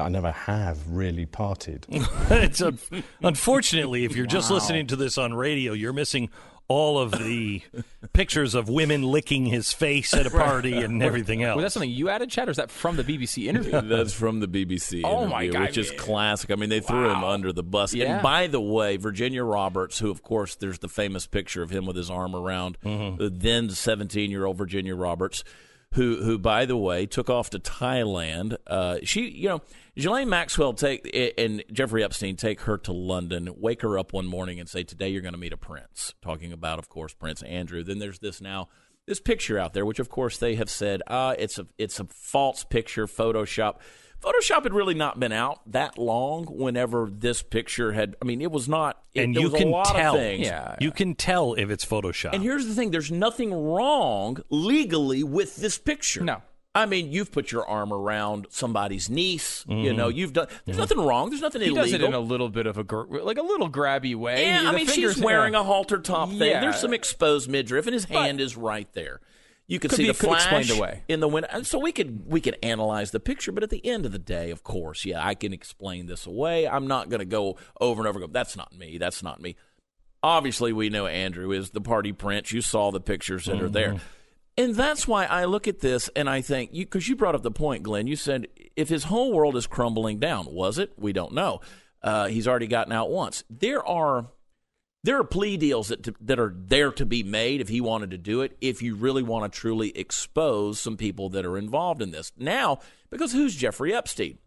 I 0.00 0.08
never 0.08 0.32
have 0.32 0.78
really 0.88 1.26
partied. 1.26 1.84
it's 2.30 2.62
un- 2.62 2.78
unfortunately, 3.22 4.04
if 4.04 4.16
you're 4.16 4.26
wow. 4.26 4.30
just 4.30 4.50
listening 4.50 4.86
to 4.88 4.96
this 4.96 5.18
on 5.18 5.34
radio, 5.34 5.72
you're 5.72 5.92
missing 5.92 6.30
all 6.70 7.00
of 7.00 7.10
the 7.10 7.60
pictures 8.12 8.54
of 8.54 8.68
women 8.68 9.02
licking 9.02 9.44
his 9.46 9.72
face 9.72 10.14
at 10.14 10.24
a 10.24 10.30
party 10.30 10.74
and 10.80 11.02
everything 11.02 11.42
else. 11.42 11.56
Was 11.56 11.64
that 11.64 11.72
something 11.72 11.90
you 11.90 12.08
added, 12.08 12.30
Chad, 12.30 12.46
or 12.46 12.52
is 12.52 12.58
that 12.58 12.70
from 12.70 12.94
the 12.94 13.02
BBC 13.02 13.48
interview? 13.48 13.80
That's 13.82 14.12
from 14.12 14.38
the 14.38 14.46
BBC 14.46 15.02
Oh, 15.04 15.26
my 15.26 15.42
interview, 15.42 15.52
God. 15.52 15.62
which 15.62 15.78
is 15.78 15.90
classic. 15.90 16.52
I 16.52 16.54
mean, 16.54 16.70
they 16.70 16.78
threw 16.78 17.10
him 17.10 17.24
under 17.24 17.52
the 17.52 17.64
bus. 17.64 17.92
Yeah. 17.92 18.14
And 18.14 18.22
by 18.22 18.46
the 18.46 18.60
way, 18.60 18.96
Virginia 18.98 19.42
Roberts, 19.42 19.98
who 19.98 20.10
of 20.12 20.22
course 20.22 20.54
there's 20.54 20.78
the 20.78 20.88
famous 20.88 21.26
picture 21.26 21.64
of 21.64 21.70
him 21.70 21.86
with 21.86 21.96
his 21.96 22.08
arm 22.08 22.36
around 22.36 22.78
the 22.84 23.30
then 23.34 23.68
17 23.70 24.30
year 24.30 24.44
old 24.46 24.56
Virginia 24.56 24.94
Roberts, 24.94 25.42
who 25.94 26.22
who 26.22 26.38
by 26.38 26.66
the 26.66 26.76
way 26.76 27.04
took 27.04 27.28
off 27.28 27.50
to 27.50 27.58
Thailand. 27.58 28.56
Uh, 28.68 28.98
she, 29.02 29.28
you 29.28 29.48
know, 29.48 29.60
Ghislaine 29.96 30.28
Maxwell 30.28 30.72
take 30.72 31.34
and 31.38 31.64
Jeffrey 31.72 32.04
Epstein 32.04 32.36
take 32.36 32.62
her 32.62 32.78
to 32.78 32.92
London, 32.92 33.48
wake 33.56 33.82
her 33.82 33.98
up 33.98 34.12
one 34.12 34.26
morning 34.26 34.60
and 34.60 34.68
say, 34.68 34.82
"Today 34.82 35.08
you're 35.08 35.22
going 35.22 35.34
to 35.34 35.38
meet 35.38 35.52
a 35.52 35.56
prince." 35.56 36.14
Talking 36.22 36.52
about, 36.52 36.78
of 36.78 36.88
course, 36.88 37.12
Prince 37.12 37.42
Andrew. 37.42 37.82
Then 37.82 37.98
there's 37.98 38.18
this 38.18 38.40
now 38.40 38.68
this 39.06 39.20
picture 39.20 39.58
out 39.58 39.74
there, 39.74 39.84
which 39.84 39.98
of 39.98 40.08
course 40.08 40.38
they 40.38 40.54
have 40.54 40.70
said, 40.70 41.02
ah, 41.08 41.34
it's 41.38 41.58
a 41.58 41.66
it's 41.78 42.00
a 42.00 42.04
false 42.04 42.64
picture, 42.64 43.06
Photoshop. 43.06 43.76
Photoshop 44.22 44.64
had 44.64 44.74
really 44.74 44.94
not 44.94 45.18
been 45.18 45.32
out 45.32 45.60
that 45.72 45.96
long. 45.96 46.44
Whenever 46.44 47.08
this 47.10 47.42
picture 47.42 47.92
had, 47.92 48.16
I 48.20 48.26
mean, 48.26 48.42
it 48.42 48.52
was 48.52 48.68
not. 48.68 49.02
It, 49.14 49.22
and 49.22 49.34
you 49.34 49.48
can 49.48 49.72
tell. 49.84 50.20
Yeah. 50.20 50.76
You 50.78 50.90
can 50.90 51.14
tell 51.14 51.54
if 51.54 51.70
it's 51.70 51.86
Photoshop. 51.86 52.34
And 52.34 52.42
here's 52.42 52.66
the 52.66 52.74
thing: 52.74 52.90
there's 52.90 53.10
nothing 53.10 53.52
wrong 53.52 54.38
legally 54.50 55.24
with 55.24 55.56
this 55.56 55.78
picture. 55.78 56.22
No. 56.22 56.42
I 56.72 56.86
mean, 56.86 57.10
you've 57.10 57.32
put 57.32 57.50
your 57.50 57.66
arm 57.66 57.92
around 57.92 58.46
somebody's 58.50 59.10
niece. 59.10 59.64
You 59.68 59.92
know, 59.92 60.08
mm-hmm. 60.08 60.18
you've 60.18 60.32
done. 60.32 60.46
There's 60.64 60.78
nothing 60.78 61.00
wrong. 61.00 61.30
There's 61.30 61.42
nothing 61.42 61.62
he 61.62 61.68
illegal. 61.68 61.84
He 61.84 61.92
does 61.92 62.00
it 62.00 62.06
in 62.06 62.14
a 62.14 62.20
little 62.20 62.48
bit 62.48 62.66
of 62.66 62.78
a 62.78 62.84
gr- 62.84 63.20
like 63.22 63.38
a 63.38 63.42
little 63.42 63.68
grabby 63.68 64.14
way. 64.14 64.46
Yeah, 64.46 64.62
I 64.66 64.72
mean, 64.72 64.86
she's 64.86 65.18
wearing 65.18 65.56
a 65.56 65.64
halter 65.64 65.98
top 65.98 66.28
thing. 66.28 66.42
Yeah. 66.42 66.60
There's 66.60 66.78
some 66.78 66.94
exposed 66.94 67.50
midriff, 67.50 67.86
and 67.86 67.94
his 67.94 68.04
hand 68.04 68.40
is 68.40 68.56
right 68.56 68.88
there. 68.92 69.20
You 69.66 69.78
could, 69.78 69.90
Could 69.90 69.98
see 69.98 70.02
be- 70.04 70.08
the 70.08 70.14
flash 70.14 70.68
the 70.68 70.80
way. 70.80 71.02
in 71.08 71.20
the 71.20 71.28
window, 71.28 71.48
and 71.50 71.66
so 71.66 71.78
we 71.78 71.92
could 71.92 72.26
we 72.26 72.40
could 72.40 72.56
analyze 72.62 73.10
the 73.10 73.20
picture. 73.20 73.50
But 73.50 73.62
at 73.62 73.70
the 73.70 73.84
end 73.84 74.06
of 74.06 74.12
the 74.12 74.18
day, 74.18 74.50
of 74.50 74.62
course, 74.62 75.04
yeah, 75.04 75.24
I 75.24 75.34
can 75.34 75.52
explain 75.52 76.06
this 76.06 76.26
away. 76.26 76.68
I'm 76.68 76.86
not 76.86 77.08
going 77.08 77.20
to 77.20 77.24
go 77.24 77.56
over 77.80 78.00
and 78.00 78.08
over. 78.08 78.18
and 78.20 78.28
Go, 78.28 78.32
that's 78.32 78.56
not 78.56 78.76
me. 78.76 78.98
That's 78.98 79.22
not 79.22 79.40
me. 79.40 79.56
Obviously, 80.22 80.72
we 80.72 80.88
know 80.88 81.06
Andrew 81.06 81.50
is 81.50 81.70
the 81.70 81.80
party 81.80 82.12
prince. 82.12 82.52
You 82.52 82.62
saw 82.62 82.90
the 82.90 83.00
pictures 83.00 83.46
that 83.46 83.60
are 83.60 83.68
there. 83.68 83.94
Mm-hmm. 83.94 84.06
And 84.60 84.74
that's 84.74 85.08
why 85.08 85.24
I 85.24 85.46
look 85.46 85.66
at 85.66 85.80
this 85.80 86.10
and 86.14 86.28
I 86.28 86.42
think, 86.42 86.72
because 86.72 87.08
you, 87.08 87.16
brought 87.16 87.34
up 87.34 87.42
the 87.42 87.50
point, 87.50 87.82
Glenn. 87.82 88.06
You 88.06 88.16
said 88.16 88.48
if 88.76 88.90
his 88.90 89.04
whole 89.04 89.32
world 89.32 89.56
is 89.56 89.66
crumbling 89.66 90.18
down, 90.18 90.52
was 90.52 90.78
it? 90.78 90.92
We 90.98 91.14
don't 91.14 91.32
know. 91.32 91.62
Uh, 92.02 92.26
he's 92.26 92.46
already 92.46 92.66
gotten 92.66 92.92
out 92.92 93.10
once. 93.10 93.42
There 93.48 93.86
are 93.86 94.26
there 95.02 95.18
are 95.18 95.24
plea 95.24 95.56
deals 95.56 95.88
that 95.88 96.02
to, 96.02 96.14
that 96.20 96.38
are 96.38 96.54
there 96.54 96.92
to 96.92 97.06
be 97.06 97.22
made 97.22 97.62
if 97.62 97.68
he 97.70 97.80
wanted 97.80 98.10
to 98.10 98.18
do 98.18 98.42
it. 98.42 98.56
If 98.60 98.82
you 98.82 98.96
really 98.96 99.22
want 99.22 99.50
to 99.50 99.58
truly 99.58 99.96
expose 99.96 100.78
some 100.78 100.98
people 100.98 101.30
that 101.30 101.46
are 101.46 101.56
involved 101.56 102.02
in 102.02 102.10
this 102.10 102.32
now, 102.36 102.80
because 103.08 103.32
who's 103.32 103.56
Jeffrey 103.56 103.94
Epstein? 103.94 104.38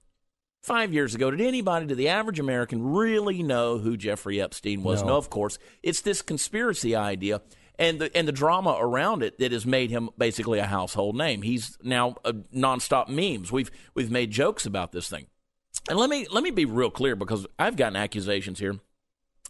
Five 0.62 0.94
years 0.94 1.16
ago, 1.16 1.32
did 1.32 1.42
anybody, 1.42 1.88
did 1.88 1.98
the 1.98 2.08
average 2.08 2.40
American 2.40 2.94
really 2.94 3.44
know 3.44 3.80
who 3.80 3.98
Jeffrey 3.98 4.40
Epstein 4.40 4.84
was? 4.84 5.04
No, 5.04 5.18
of 5.18 5.30
course. 5.30 5.58
It's 5.82 6.02
this 6.02 6.22
conspiracy 6.22 6.96
idea 6.96 7.42
and 7.80 8.00
the 8.00 8.16
and 8.16 8.28
the 8.28 8.32
drama 8.32 8.78
around 8.80 9.24
it 9.24 9.40
that 9.40 9.52
has 9.52 9.66
made 9.66 9.90
him 9.90 10.10
basically 10.18 10.60
a 10.60 10.66
household 10.66 11.16
name. 11.16 11.42
He's 11.42 11.78
now 11.84 12.16
a 12.24 12.34
nonstop 12.34 13.08
memes. 13.08 13.52
We've 13.52 13.72
we've 13.96 14.12
made 14.12 14.32
jokes 14.32 14.66
about 14.66 14.92
this 14.92 15.10
thing. 15.10 15.28
And 15.90 15.98
let 15.98 16.10
me 16.10 16.28
let 16.32 16.44
me 16.44 16.52
be 16.52 16.66
real 16.66 16.92
clear 16.92 17.16
because 17.16 17.46
I've 17.58 17.76
gotten 17.76 17.96
accusations 17.96 18.60
here 18.60 18.80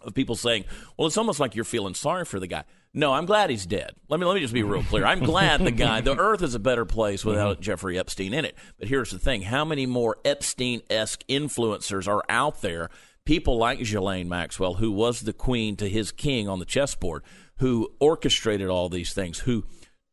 of 0.02 0.14
people 0.14 0.36
saying, 0.36 0.66
"Well, 0.98 1.08
it's 1.08 1.18
almost 1.18 1.40
like 1.40 1.56
you're 1.56 1.66
feeling 1.66 1.94
sorry 1.94 2.26
for 2.26 2.40
the 2.40 2.48
guy." 2.48 2.64
No, 2.94 3.14
I'm 3.14 3.26
glad 3.26 3.50
he's 3.50 3.66
dead. 3.66 3.92
Let 4.08 4.20
me 4.20 4.26
let 4.26 4.36
me 4.36 4.42
just 4.42 4.54
be 4.54 4.64
real 4.64 4.84
clear. 4.84 5.06
I'm 5.06 5.22
glad 5.22 5.64
the 5.64 5.72
guy. 5.72 6.02
The 6.02 6.16
Earth 6.20 6.44
is 6.44 6.56
a 6.56 6.60
better 6.60 6.86
place 6.86 7.26
without 7.26 7.56
mm-hmm. 7.56 7.64
Jeffrey 7.64 7.98
Epstein 7.98 8.34
in 8.34 8.46
it. 8.46 8.56
But 8.78 8.88
here's 8.88 9.12
the 9.12 9.20
thing: 9.20 9.44
how 9.44 9.66
many 9.66 9.86
more 9.86 10.18
Epstein-esque 10.24 11.24
influencers 11.28 12.08
are 12.08 12.24
out 12.30 12.62
there? 12.62 12.90
People 13.26 13.58
like 13.58 13.80
Ghislaine 13.80 14.28
Maxwell, 14.28 14.76
who 14.76 14.92
was 14.92 15.22
the 15.22 15.34
queen 15.34 15.78
to 15.78 15.88
his 15.88 16.12
king 16.12 16.50
on 16.50 16.60
the 16.60 16.66
chessboard, 16.66 17.24
who 17.58 17.94
orchestrated 18.00 18.70
all 18.70 18.90
these 18.90 19.14
things, 19.14 19.40
who 19.40 19.64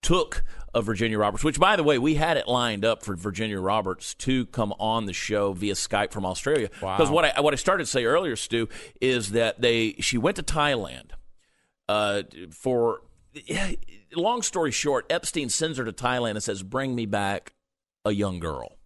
took 0.03 0.45
of 0.73 0.87
Virginia 0.87 1.19
Roberts, 1.19 1.43
which, 1.43 1.59
by 1.59 1.77
the 1.77 1.83
way, 1.83 1.99
we 1.99 2.15
had 2.15 2.37
it 2.37 2.47
lined 2.47 2.85
up 2.85 3.03
for 3.03 3.17
Virginia 3.17 3.61
Roberts 3.61 4.15
to 4.15 4.47
come 4.47 4.73
on 4.79 5.07
the 5.07 5.13
show 5.13 5.53
via 5.53 5.75
Skype 5.75 6.13
from 6.13 6.25
Australia. 6.25 6.69
Because 6.99 7.11
what 7.11 7.25
I 7.25 7.41
what 7.41 7.53
I 7.53 7.57
started 7.57 7.85
to 7.85 7.91
say 7.91 8.05
earlier, 8.05 8.37
Stu, 8.37 8.69
is 9.01 9.33
that 9.33 9.61
they 9.61 9.95
she 9.99 10.17
went 10.17 10.37
to 10.37 10.43
Thailand 10.43 11.11
uh, 11.89 12.23
for. 12.53 13.03
Long 14.17 14.43
story 14.43 14.73
short, 14.73 15.07
Epstein 15.09 15.49
sends 15.49 15.79
her 15.79 15.85
to 15.85 15.93
Thailand 15.93 16.33
and 16.33 16.43
says, 16.43 16.63
"Bring 16.65 16.95
me 16.97 17.07
back 17.07 17.53
a 18.05 18.11
young 18.13 18.41
girl." 18.41 18.77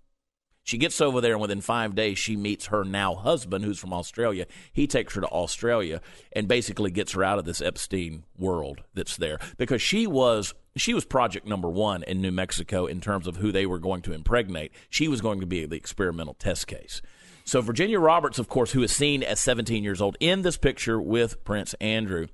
She 0.64 0.78
gets 0.78 1.00
over 1.00 1.21
there, 1.21 1.33
and 1.33 1.42
within 1.42 1.61
five 1.61 1.94
days, 1.94 2.18
she 2.18 2.37
meets 2.37 2.66
her 2.66 2.85
now 2.85 3.14
husband, 3.14 3.66
who's 3.66 3.78
from 3.78 3.92
Australia. 3.92 4.47
He 4.73 4.87
takes 4.87 5.14
her 5.14 5.21
to 5.21 5.28
Australia 5.28 6.00
and 6.33 6.49
basically 6.49 6.90
gets 6.90 7.12
her 7.12 7.23
out 7.23 7.38
of 7.38 7.44
this 7.44 7.61
Epstein 7.61 8.25
world 8.38 8.83
that's 8.94 9.18
there 9.18 9.38
because 9.59 9.83
she 9.83 10.06
was 10.06 10.54
she 10.75 10.94
was 10.94 11.04
project 11.04 11.47
number 11.47 11.68
one 11.68 12.02
in 12.02 12.21
New 12.21 12.33
Mexico 12.33 12.87
in 12.87 13.00
terms 13.00 13.26
of 13.26 13.37
who 13.37 13.52
they 13.52 13.66
were 13.66 13.78
going 13.78 14.02
to 14.02 14.12
impregnate. 14.12 14.73
She 14.88 15.06
was 15.06 15.21
going 15.21 15.38
to 15.40 15.47
be 15.47 15.66
the 15.66 15.76
experimental 15.76 16.35
test 16.35 16.66
case. 16.66 17.00
So 17.44 17.61
Virginia 17.61 18.00
Roberts, 18.00 18.38
of 18.38 18.49
course, 18.49 18.73
who 18.73 18.83
is 18.83 18.90
seen 18.90 19.23
as 19.23 19.38
17 19.38 19.85
years 19.85 20.00
old 20.00 20.16
in 20.18 20.42
this 20.42 20.56
picture 20.56 21.00
with 21.00 21.44
Prince 21.44 21.75
Andrew, 21.75 22.26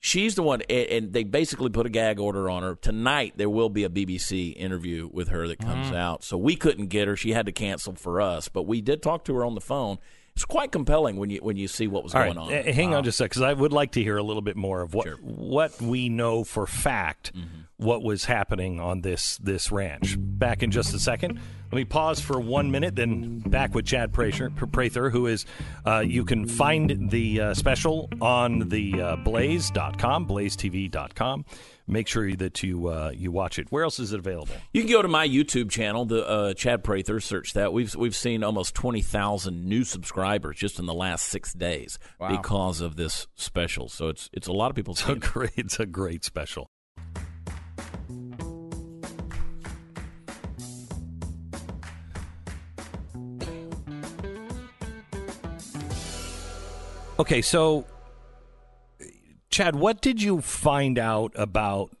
she's 0.00 0.34
the 0.34 0.42
one, 0.42 0.62
and- 0.62 1.12
they 1.12 1.24
basically 1.24 1.70
put 1.70 1.86
a 1.86 1.90
gag 1.90 2.18
order 2.18 2.48
on 2.50 2.62
her. 2.62 2.74
Tonight, 2.74 3.34
there 3.36 3.50
will 3.50 3.68
be 3.68 3.84
a 3.84 3.88
BBC 3.88 4.52
interview 4.56 5.08
with 5.12 5.28
her 5.28 5.46
that 5.48 5.58
comes 5.58 5.90
mm. 5.90 5.96
out. 5.96 6.24
So 6.24 6.36
we 6.36 6.56
couldn't 6.56 6.86
get 6.86 7.08
her; 7.08 7.16
she 7.16 7.32
had 7.32 7.46
to 7.46 7.52
cancel 7.52 7.94
for 7.94 8.20
us. 8.20 8.48
But 8.48 8.64
we 8.64 8.80
did 8.80 9.02
talk 9.02 9.24
to 9.24 9.34
her 9.34 9.44
on 9.44 9.54
the 9.54 9.60
phone. 9.60 9.98
It's 10.36 10.44
quite 10.44 10.70
compelling 10.70 11.16
when 11.16 11.30
you 11.30 11.38
when 11.38 11.56
you 11.56 11.66
see 11.66 11.86
what 11.86 12.04
was 12.04 12.14
All 12.14 12.22
going 12.22 12.36
right, 12.36 12.62
on. 12.62 12.68
uh, 12.68 12.72
hang 12.72 12.94
on 12.94 13.04
just 13.04 13.18
a 13.20 13.24
sec, 13.24 13.30
because 13.30 13.40
I 13.40 13.54
would 13.54 13.72
like 13.72 13.92
to 13.92 14.02
hear 14.02 14.18
a 14.18 14.22
little 14.22 14.42
bit 14.42 14.54
more 14.54 14.82
of 14.82 14.92
what 14.92 15.08
what 15.22 15.80
we 15.80 16.10
know 16.10 16.44
for 16.44 16.66
fact 16.66 17.32
what 17.78 18.02
was 18.02 18.26
happening 18.26 18.78
on 18.78 19.00
this 19.00 19.38
this 19.38 19.72
ranch. 19.72 20.14
Back 20.18 20.62
in 20.62 20.70
just 20.70 20.92
a 20.92 20.98
second. 20.98 21.40
Let 21.72 21.76
me 21.76 21.84
pause 21.86 22.20
for 22.20 22.38
one 22.38 22.70
minute, 22.70 22.94
then 22.96 23.38
back 23.38 23.74
with 23.74 23.86
Chad 23.86 24.12
Prather, 24.12 24.50
Prather 24.50 25.08
who 25.10 25.26
is. 25.26 25.46
Uh, 25.86 26.00
you 26.00 26.24
can 26.26 26.46
find 26.46 27.10
the 27.10 27.40
uh, 27.40 27.54
special 27.54 28.10
on 28.20 28.68
the 28.68 29.00
uh, 29.00 29.16
Blaze.com, 29.16 30.28
BlazeTV.com. 30.28 31.44
Make 31.88 32.08
sure 32.08 32.34
that 32.34 32.62
you 32.64 32.88
uh, 32.88 33.12
you 33.14 33.30
watch 33.30 33.60
it. 33.60 33.68
Where 33.70 33.84
else 33.84 34.00
is 34.00 34.12
it 34.12 34.18
available? 34.18 34.54
You 34.72 34.82
can 34.82 34.90
go 34.90 35.02
to 35.02 35.08
my 35.08 35.26
YouTube 35.28 35.70
channel, 35.70 36.04
the 36.04 36.26
uh, 36.26 36.54
Chad 36.54 36.82
Prather. 36.82 37.20
Search 37.20 37.52
that. 37.52 37.72
We've 37.72 37.94
we've 37.94 38.16
seen 38.16 38.42
almost 38.42 38.74
twenty 38.74 39.02
thousand 39.02 39.64
new 39.64 39.84
subscribers 39.84 40.58
just 40.58 40.80
in 40.80 40.86
the 40.86 40.94
last 40.94 41.26
six 41.26 41.52
days 41.52 41.98
because 42.28 42.80
of 42.80 42.96
this 42.96 43.28
special. 43.36 43.88
So 43.88 44.08
it's 44.08 44.28
it's 44.32 44.48
a 44.48 44.52
lot 44.52 44.70
of 44.70 44.74
people. 44.74 44.94
It's 44.94 45.08
a 45.08 45.12
it. 45.12 45.20
great, 45.20 45.52
it's 45.56 45.78
a 45.78 45.86
great 45.86 46.24
special. 46.24 46.70
Okay, 57.18 57.40
so 57.40 57.86
Chad, 59.56 59.74
what 59.74 60.02
did 60.02 60.20
you 60.20 60.42
find 60.42 60.98
out 60.98 61.32
about 61.34 61.96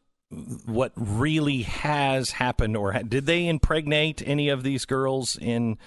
what 0.66 0.92
really 0.94 1.62
has 1.62 2.32
happened, 2.32 2.76
or 2.76 2.92
ha- 2.92 3.00
did 3.00 3.24
they 3.24 3.48
impregnate 3.48 4.22
any 4.26 4.50
of 4.50 4.62
these 4.62 4.84
girls 4.84 5.38
in 5.40 5.78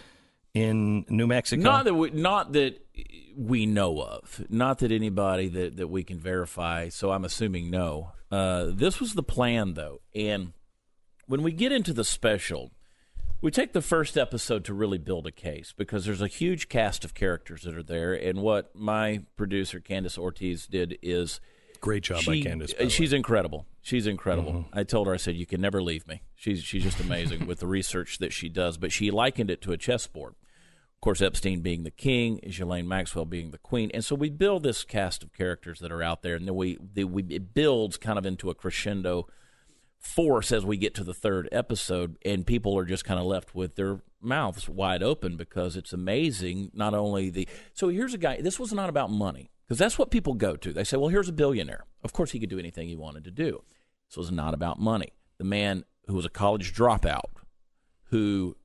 in 0.56 1.06
New 1.10 1.28
Mexico? 1.28 1.62
Not 1.62 1.86
that 1.86 1.94
we, 1.94 2.10
not 2.10 2.54
that 2.54 2.84
we 3.38 3.68
know 3.68 4.02
of. 4.02 4.44
Not 4.50 4.80
that 4.80 4.92
anybody 4.92 5.48
that, 5.48 5.78
that 5.78 5.90
we 5.90 6.04
can 6.04 6.18
verify. 6.18 6.90
So 6.90 7.12
I'm 7.12 7.24
assuming 7.24 7.70
no. 7.70 8.14
Uh, 8.32 8.72
this 8.74 9.00
was 9.00 9.14
the 9.14 9.22
plan, 9.22 9.76
though, 9.76 10.02
and 10.16 10.54
when 11.28 11.44
we 11.44 11.52
get 11.52 11.72
into 11.72 11.94
the 11.94 12.04
special, 12.04 12.72
we 13.42 13.52
take 13.52 13.74
the 13.74 13.84
first 13.84 14.18
episode 14.18 14.66
to 14.66 14.74
really 14.74 14.98
build 14.98 15.28
a 15.28 15.32
case 15.32 15.72
because 15.78 16.06
there's 16.06 16.20
a 16.20 16.28
huge 16.28 16.68
cast 16.68 17.06
of 17.06 17.14
characters 17.14 17.62
that 17.62 17.78
are 17.78 17.84
there. 17.84 18.16
And 18.16 18.42
what 18.42 18.76
my 18.76 19.22
producer 19.38 19.80
Candace 19.80 20.18
Ortiz 20.18 20.66
did 20.66 20.98
is 21.04 21.40
Great 21.79 22.03
job 22.03 22.19
she, 22.21 22.41
by 22.43 22.50
Candace. 22.50 22.74
by 22.74 22.79
the 22.79 22.83
way. 22.86 22.89
she's 22.89 23.13
incredible. 23.13 23.65
She's 23.81 24.07
incredible. 24.07 24.51
Mm-hmm. 24.51 24.79
I 24.79 24.83
told 24.83 25.07
her, 25.07 25.13
I 25.13 25.17
said, 25.17 25.36
you 25.36 25.45
can 25.45 25.62
never 25.62 25.81
leave 25.81 26.07
me. 26.07 26.21
She's 26.36 26.63
she's 26.63 26.83
just 26.83 27.00
amazing 27.00 27.48
with 27.48 27.59
the 27.59 27.67
research 27.67 28.17
that 28.19 28.33
she 28.33 28.50
does. 28.50 28.77
But 28.77 28.91
she 28.91 29.12
likened 29.12 29.50
it 29.50 29.62
to 29.62 29.71
a 29.71 29.77
chessboard. 29.77 30.36
Of 31.00 31.01
course, 31.01 31.21
Epstein 31.21 31.62
being 31.62 31.83
the 31.83 31.91
king, 31.91 32.41
Ghislaine 32.43 32.88
Maxwell 32.88 33.24
being 33.24 33.51
the 33.51 33.57
queen, 33.57 33.89
and 33.93 34.03
so 34.03 34.15
we 34.15 34.29
build 34.29 34.63
this 34.63 34.83
cast 34.83 35.24
of 35.24 35.31
characters 35.31 35.79
that 35.79 35.93
are 35.93 36.03
out 36.03 36.24
there, 36.24 36.36
and 36.36 36.45
then 36.45 36.55
we 36.55 36.77
the, 36.93 37.05
we 37.05 37.24
it 37.24 37.53
builds 37.53 37.95
kind 37.95 38.17
of 38.17 38.25
into 38.25 38.50
a 38.50 38.55
crescendo 38.55 39.25
force 39.98 40.51
as 40.51 40.65
we 40.65 40.75
get 40.75 40.93
to 40.95 41.05
the 41.05 41.13
third 41.13 41.48
episode, 41.53 42.17
and 42.25 42.45
people 42.45 42.77
are 42.77 42.83
just 42.83 43.05
kind 43.05 43.19
of 43.19 43.25
left 43.25 43.55
with 43.55 43.75
their 43.75 44.01
mouths 44.21 44.67
wide 44.67 45.01
open 45.01 45.38
because 45.38 45.77
it's 45.77 45.93
amazing. 45.93 46.69
Not 46.74 46.93
only 46.93 47.29
the 47.29 47.48
so 47.74 47.88
here's 47.88 48.13
a 48.13 48.17
guy. 48.17 48.41
This 48.41 48.59
was 48.59 48.74
not 48.74 48.89
about 48.89 49.09
money 49.09 49.51
Because 49.70 49.78
that's 49.78 50.00
what 50.00 50.10
people 50.10 50.34
go 50.34 50.56
to. 50.56 50.74
They 50.74 50.84
say, 50.84 50.98
well, 50.98 51.10
here's 51.10 51.30
a 51.30 51.32
billionaire. 51.32 51.86
Of 52.04 52.12
course, 52.12 52.32
he 52.32 52.40
could 52.40 52.50
do 52.50 52.58
anything 52.58 52.90
he 52.90 52.96
wanted 52.96 53.24
to 53.26 53.32
do. 53.32 53.64
So 54.08 54.20
it's 54.20 54.32
not 54.32 54.56
about 54.56 54.80
money. 54.80 55.14
The 55.38 55.44
man 55.44 55.86
who 56.08 56.16
was 56.16 56.26
a 56.26 56.30
college 56.30 56.74
dropout, 56.74 57.30
who 58.06 58.58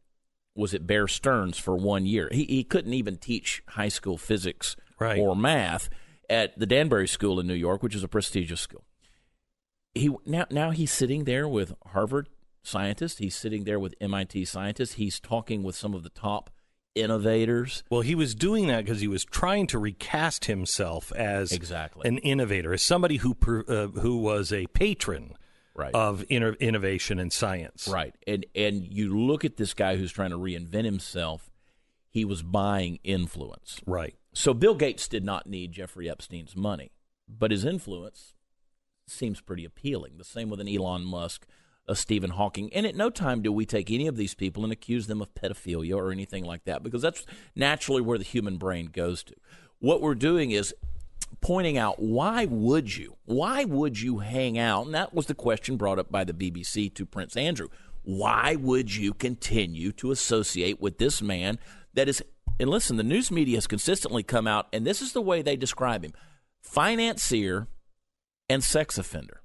was 0.55 0.73
at 0.73 0.87
Bear 0.87 1.07
Stearns 1.07 1.59
for 1.59 1.77
one 1.77 2.07
year, 2.07 2.31
he, 2.33 2.45
he 2.45 2.65
couldn't 2.65 2.95
even 2.95 3.19
teach 3.19 3.63
high 3.69 3.91
school 3.91 4.17
physics 4.17 4.77
Right. 4.99 5.21
or 5.21 5.37
math 5.37 5.91
at 6.31 6.59
the 6.59 6.65
Danbury 6.65 7.07
School 7.07 7.39
in 7.39 7.47
New 7.47 7.53
York, 7.53 7.83
which 7.83 7.95
is 7.95 8.03
a 8.03 8.09
prestigious 8.09 8.63
school. 8.63 8.85
He 9.95 10.09
now 10.25 10.47
now 10.51 10.71
he's 10.71 10.91
sitting 10.91 11.25
there 11.25 11.47
with 11.47 11.75
Harvard 11.89 12.29
scientists. 12.63 13.19
He's 13.19 13.37
sitting 13.37 13.65
there 13.65 13.79
with 13.79 13.95
MIT 14.01 14.47
scientists. 14.47 14.95
He's 14.95 15.21
talking 15.21 15.63
with 15.63 15.77
some 15.77 15.93
of 15.95 16.03
the 16.03 16.09
top 16.09 16.51
innovators. 16.95 17.83
Well, 17.91 18.01
he 18.03 18.15
was 18.15 18.35
doing 18.35 18.67
that 18.69 18.85
because 18.85 19.01
he 19.01 19.09
was 19.09 19.25
trying 19.25 19.67
to 19.69 19.79
recast 19.79 20.47
himself 20.47 21.13
as 21.13 21.53
Exactly. 21.53 22.09
an 22.09 22.19
innovator, 22.19 22.73
as 22.73 22.83
somebody 22.83 23.17
who 23.19 23.37
uh, 23.69 23.89
who 24.01 24.17
was 24.19 24.53
a 24.53 24.67
patron 24.69 25.35
Right. 25.77 25.93
of 25.93 26.25
inno- 26.31 26.59
innovation 26.61 27.19
and 27.19 27.33
science. 27.33 27.89
Right. 27.89 28.15
And 28.27 28.47
and 28.55 28.85
you 28.87 29.19
look 29.19 29.45
at 29.45 29.57
this 29.57 29.75
guy 29.75 29.97
who's 29.97 30.13
trying 30.13 30.31
to 30.31 30.39
reinvent 30.39 30.85
himself, 30.85 31.51
he 32.09 32.25
was 32.25 32.43
buying 32.43 33.01
influence. 33.03 33.81
Right. 33.85 34.15
So 34.33 34.55
Bill 34.55 34.75
Gates 34.77 35.09
did 35.09 35.25
not 35.25 35.49
need 35.49 35.73
Jeffrey 35.73 36.09
Epstein's 36.09 36.55
money, 36.55 36.93
but 37.29 37.51
his 37.51 37.65
influence 37.65 38.35
seems 39.09 39.41
pretty 39.41 39.65
appealing. 39.65 40.17
The 40.17 40.25
same 40.25 40.49
with 40.49 40.61
an 40.61 40.69
Elon 40.69 41.05
Musk, 41.05 41.45
a 41.87 41.95
Stephen 41.95 42.31
Hawking. 42.31 42.73
And 42.73 42.87
at 42.87 42.95
no 42.95 43.11
time 43.11 43.43
do 43.43 43.53
we 43.53 43.67
take 43.67 43.91
any 43.91 44.07
of 44.07 44.17
these 44.17 44.35
people 44.35 44.65
and 44.65 44.73
accuse 44.73 45.07
them 45.07 45.21
of 45.21 45.35
pedophilia 45.35 45.97
or 45.97 46.11
anything 46.11 46.45
like 46.45 46.65
that 46.65 46.83
because 46.83 47.03
that's 47.03 47.27
naturally 47.55 48.03
where 48.03 48.19
the 48.19 48.25
human 48.25 48.57
brain 48.57 48.87
goes 48.87 49.23
to. 49.25 49.35
What 49.79 50.01
we're 50.01 50.15
doing 50.15 50.51
is 50.51 50.75
pointing 51.41 51.77
out 51.77 52.01
why 52.01 52.47
would 52.47 52.97
you? 52.97 53.17
Why 53.25 53.65
would 53.65 54.01
you 54.01 54.19
hang 54.19 54.59
out? 54.59 54.87
And 54.87 54.95
that 54.95 55.13
was 55.13 55.27
the 55.27 55.35
question 55.35 55.77
brought 55.77 55.99
up 55.99 56.11
by 56.11 56.25
the 56.25 56.33
BBC 56.33 56.93
to 56.95 57.07
Prince 57.07 57.37
Andrew. 57.37 57.69
Why 58.03 58.57
would 58.57 58.95
you 58.95 59.15
continue 59.15 59.93
to 59.93 60.11
associate 60.11 60.81
with 60.81 60.99
this 60.99 61.23
man 61.23 61.59
that 61.95 62.09
is 62.09 62.23
and 62.61 62.71
listen, 62.71 62.97
the 62.97 63.03
news 63.03 63.33
media 63.33 63.57
has 63.57 63.67
consistently 63.67 64.23
come 64.23 64.47
out 64.47 64.69
and 64.73 64.87
this 64.87 65.03
is 65.03 65.13
the 65.13 65.21
way 65.21 65.43
they 65.43 65.57
describe 65.57 66.05
him. 66.05 66.13
Financier 66.63 67.67
and 68.49 68.63
sex 68.63 68.97
offender. 68.97 69.41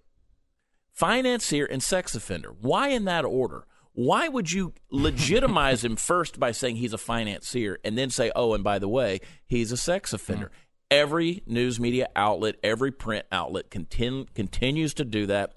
Financier 0.99 1.65
and 1.65 1.81
sex 1.81 2.13
offender. 2.13 2.53
Why 2.59 2.89
in 2.89 3.05
that 3.05 3.23
order? 3.23 3.65
Why 3.93 4.27
would 4.27 4.51
you 4.51 4.73
legitimize 4.91 5.81
him 5.81 5.95
first 5.95 6.41
by 6.41 6.51
saying 6.51 6.75
he's 6.75 6.91
a 6.91 6.97
financier 6.97 7.79
and 7.85 7.97
then 7.97 8.09
say, 8.09 8.33
oh, 8.35 8.53
and 8.53 8.65
by 8.65 8.79
the 8.79 8.89
way, 8.89 9.21
he's 9.47 9.71
a 9.71 9.77
sex 9.77 10.11
offender? 10.11 10.47
Mm. 10.47 10.51
Every 10.91 11.43
news 11.45 11.79
media 11.79 12.09
outlet, 12.17 12.55
every 12.63 12.91
print 12.91 13.25
outlet 13.31 13.69
contin- 13.69 14.27
continues 14.35 14.93
to 14.95 15.05
do 15.05 15.25
that. 15.27 15.53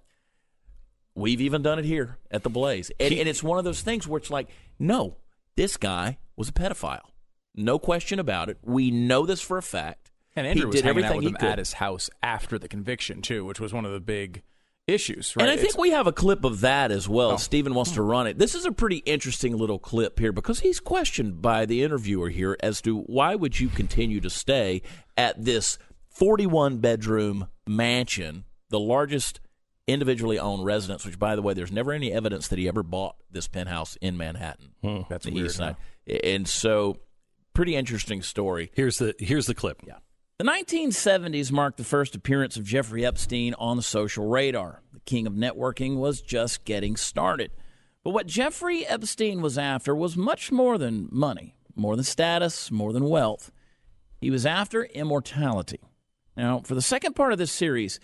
We've 1.17 1.41
even 1.41 1.61
done 1.61 1.81
it 1.81 1.87
here 1.87 2.19
at 2.31 2.45
the 2.45 2.49
Blaze. 2.49 2.93
And, 3.01 3.13
and 3.13 3.29
it's 3.29 3.43
one 3.43 3.59
of 3.59 3.65
those 3.65 3.83
things 3.83 4.07
where 4.07 4.19
it's 4.19 4.31
like, 4.31 4.49
no, 4.79 5.17
this 5.57 5.77
guy 5.77 6.19
was 6.37 6.51
a 6.51 6.53
pedophile. 6.53 7.11
No 7.53 7.81
question 7.81 8.21
about 8.21 8.49
it. 8.49 8.59
We 8.63 8.93
know 8.93 9.27
this 9.27 9.41
for 9.41 9.59
a 9.59 9.63
fact. 9.63 10.13
And 10.37 10.47
Andrew 10.47 10.61
he 10.61 10.67
was 10.67 10.77
did 10.77 10.85
hanging 10.85 11.03
out 11.03 11.07
everything 11.07 11.33
with 11.33 11.41
he 11.41 11.47
him 11.47 11.53
at 11.53 11.59
his 11.59 11.73
house 11.73 12.11
after 12.23 12.61
the 12.61 12.69
conviction 12.69 13.23
too, 13.23 13.45
which 13.45 13.59
was 13.59 13.73
one 13.73 13.85
of 13.85 13.91
the 13.91 13.99
big 13.99 14.43
issues. 14.87 15.37
Right? 15.37 15.43
And 15.43 15.51
I 15.51 15.57
think 15.57 15.71
It's- 15.71 15.81
we 15.81 15.91
have 15.91 16.07
a 16.07 16.13
clip 16.13 16.45
of 16.45 16.61
that 16.61 16.91
as 16.91 17.09
well. 17.09 17.33
Oh. 17.33 17.37
Stephen 17.37 17.75
wants 17.75 17.93
to 17.93 18.03
hmm. 18.03 18.09
run 18.09 18.27
it. 18.27 18.39
This 18.39 18.55
is 18.55 18.65
a 18.65 18.73
pretty 18.73 18.99
interesting 18.99 19.57
little 19.57 19.79
clip 19.79 20.19
here 20.19 20.33
because 20.33 20.61
he's 20.61 20.81
questioned 20.81 21.41
by 21.41 21.67
the 21.67 21.83
interviewer 21.83 22.31
here 22.31 22.57
as 22.61 22.81
to 22.83 23.01
why 23.01 23.35
would 23.35 23.61
you 23.61 23.69
continue 23.69 24.21
to 24.21 24.31
stay 24.31 24.83
at 25.17 25.43
this 25.43 25.79
41 26.11 26.79
bedroom 26.79 27.49
mansion, 27.67 28.45
the 28.71 28.81
largest 28.81 29.41
individually 29.87 30.39
owned 30.39 30.65
residence, 30.65 31.05
which 31.05 31.19
by 31.19 31.37
the 31.37 31.43
way, 31.43 31.55
there's 31.55 31.73
never 31.73 31.93
any 31.93 32.13
evidence 32.13 32.49
that 32.49 32.59
he 32.59 32.69
ever 32.69 32.83
bought 32.83 33.17
this 33.31 33.49
penthouse 33.49 33.97
in 34.01 34.17
Manhattan. 34.17 34.73
Hmm. 34.83 35.01
That's 35.09 35.25
the 35.25 35.33
weird, 35.33 35.47
east 35.47 35.57
side. 35.57 35.77
And 36.25 36.47
so 36.49 36.99
pretty 37.55 37.77
interesting 37.77 38.23
story. 38.23 38.71
Here's 38.75 38.99
the 38.99 39.15
here's 39.19 39.47
the 39.47 39.55
clip. 39.55 39.81
Yeah. 39.87 39.99
The 40.43 40.49
1970s 40.49 41.53
marked 41.53 41.77
the 41.77 41.85
first 41.85 42.17
appearance 42.17 42.57
of 42.57 42.65
Jeffrey 42.65 43.07
Epstein 43.07 43.55
on 43.61 43.77
the 43.77 43.83
social 43.85 44.27
radar. 44.27 44.83
The 44.93 44.99
king 44.99 45.25
of 45.29 45.35
networking 45.35 45.99
was 45.99 46.21
just 46.21 46.65
getting 46.65 46.97
started. 46.97 47.53
But 48.03 48.11
what 48.11 48.27
Jeffrey 48.27 48.85
Epstein 48.85 49.41
was 49.41 49.57
after 49.57 49.95
was 49.95 50.17
much 50.17 50.51
more 50.51 50.79
than 50.79 51.09
money, 51.13 51.55
more 51.77 51.95
than 51.95 52.05
status, 52.05 52.73
more 52.73 52.93
than 52.93 53.09
wealth. 53.09 53.53
He 54.21 54.31
was 54.31 54.45
after 54.45 54.83
immortality. 54.83 55.79
Now, 56.37 56.59
for 56.59 56.75
the 56.75 56.83
second 56.83 57.15
part 57.15 57.33
of 57.33 57.39
this 57.39 57.53
series, 57.53 58.01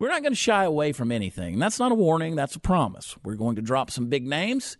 we're 0.00 0.08
not 0.08 0.22
going 0.22 0.32
to 0.32 0.36
shy 0.36 0.64
away 0.64 0.90
from 0.90 1.12
anything. 1.12 1.60
That's 1.60 1.78
not 1.78 1.92
a 1.92 1.94
warning, 1.94 2.34
that's 2.34 2.56
a 2.56 2.60
promise. 2.60 3.16
We're 3.22 3.36
going 3.36 3.54
to 3.54 3.62
drop 3.62 3.92
some 3.92 4.08
big 4.08 4.26
names, 4.26 4.76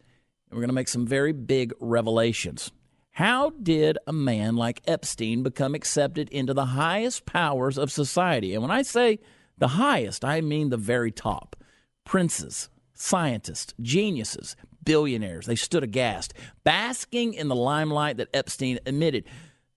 and 0.50 0.56
we're 0.56 0.62
going 0.62 0.70
to 0.70 0.74
make 0.74 0.88
some 0.88 1.06
very 1.06 1.32
big 1.32 1.72
revelations. 1.78 2.72
How 3.18 3.50
did 3.50 3.98
a 4.06 4.12
man 4.12 4.54
like 4.54 4.80
Epstein 4.86 5.42
become 5.42 5.74
accepted 5.74 6.28
into 6.28 6.54
the 6.54 6.66
highest 6.66 7.26
powers 7.26 7.76
of 7.76 7.90
society? 7.90 8.54
And 8.54 8.62
when 8.62 8.70
I 8.70 8.82
say 8.82 9.18
the 9.56 9.66
highest, 9.66 10.24
I 10.24 10.40
mean 10.40 10.68
the 10.68 10.76
very 10.76 11.10
top. 11.10 11.56
Princes, 12.04 12.68
scientists, 12.94 13.74
geniuses, 13.82 14.54
billionaires, 14.84 15.46
they 15.46 15.56
stood 15.56 15.82
aghast, 15.82 16.32
basking 16.62 17.34
in 17.34 17.48
the 17.48 17.56
limelight 17.56 18.18
that 18.18 18.28
Epstein 18.32 18.78
emitted. 18.86 19.24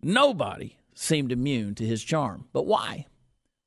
Nobody 0.03 0.77
seemed 0.93 1.31
immune 1.31 1.73
to 1.73 1.83
his 1.83 2.03
charm. 2.03 2.45
But 2.53 2.67
why? 2.67 3.07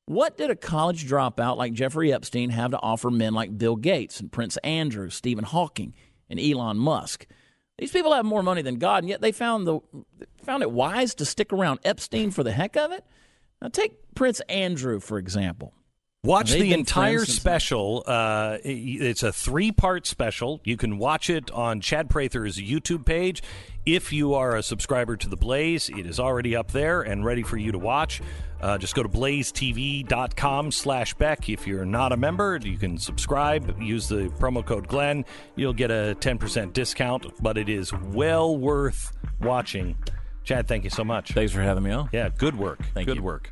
What 0.05 0.37
did 0.37 0.51
a 0.51 0.55
college 0.55 1.05
dropout 1.05 1.57
like 1.57 1.73
Jeffrey 1.73 2.13
Epstein 2.13 2.51
have 2.51 2.71
to 2.71 2.79
offer 2.79 3.11
men 3.11 3.33
like 3.33 3.57
Bill 3.57 3.75
Gates 3.75 4.21
and 4.21 4.31
Prince 4.31 4.55
Andrew, 4.63 5.09
Stephen 5.09 5.43
Hawking, 5.43 5.93
and 6.29 6.39
Elon 6.39 6.77
Musk? 6.77 7.27
These 7.77 7.91
people 7.91 8.13
have 8.13 8.25
more 8.25 8.43
money 8.43 8.61
than 8.61 8.75
God, 8.75 9.03
and 9.03 9.09
yet 9.09 9.21
they 9.21 9.31
found 9.31 9.67
the 9.67 9.79
found 10.43 10.63
it 10.63 10.71
wise 10.71 11.15
to 11.15 11.25
stick 11.25 11.51
around 11.51 11.79
Epstein 11.83 12.31
for 12.31 12.43
the 12.43 12.51
heck 12.51 12.77
of 12.77 12.91
it. 12.91 13.03
Now 13.61 13.67
take 13.67 14.13
Prince 14.15 14.39
Andrew 14.41 14.99
for 14.99 15.17
example. 15.17 15.73
Watch 16.25 16.51
the 16.51 16.73
entire 16.73 17.23
special. 17.25 18.03
Uh, 18.05 18.57
it's 18.63 19.21
a 19.21 19.31
three 19.31 19.71
part 19.71 20.07
special. 20.07 20.59
You 20.63 20.75
can 20.75 20.97
watch 20.97 21.29
it 21.29 21.51
on 21.51 21.81
Chad 21.81 22.09
Prather's 22.09 22.57
YouTube 22.57 23.05
page. 23.05 23.43
If 23.85 24.11
you 24.11 24.33
are 24.33 24.55
a 24.55 24.63
subscriber 24.63 25.15
to 25.17 25.29
The 25.29 25.37
Blaze, 25.37 25.89
it 25.89 26.07
is 26.07 26.19
already 26.19 26.55
up 26.55 26.71
there 26.71 27.03
and 27.03 27.23
ready 27.23 27.43
for 27.43 27.57
you 27.57 27.71
to 27.71 27.77
watch. 27.77 28.21
Uh, 28.59 28.79
just 28.79 28.95
go 28.95 29.03
to 29.03 29.09
blazetv.com 29.09 30.71
slash 30.71 31.13
Beck. 31.13 31.47
If 31.47 31.67
you're 31.67 31.85
not 31.85 32.11
a 32.11 32.17
member, 32.17 32.59
you 32.63 32.79
can 32.79 32.97
subscribe. 32.97 33.79
Use 33.79 34.09
the 34.09 34.29
promo 34.39 34.65
code 34.65 34.87
Glenn. 34.87 35.25
You'll 35.55 35.73
get 35.73 35.91
a 35.91 36.17
10% 36.19 36.73
discount, 36.73 37.27
but 37.39 37.59
it 37.59 37.69
is 37.69 37.93
well 37.93 38.57
worth 38.57 39.11
watching. 39.39 39.95
Chad, 40.43 40.67
thank 40.67 40.83
you 40.83 40.89
so 40.89 41.03
much. 41.03 41.33
Thanks 41.33 41.53
for 41.53 41.61
having 41.61 41.83
me 41.83 41.91
on. 41.91 42.09
Yeah, 42.11 42.29
good 42.29 42.57
work. 42.57 42.79
Thank 42.95 43.05
good 43.07 43.17
you. 43.17 43.23
work. 43.23 43.51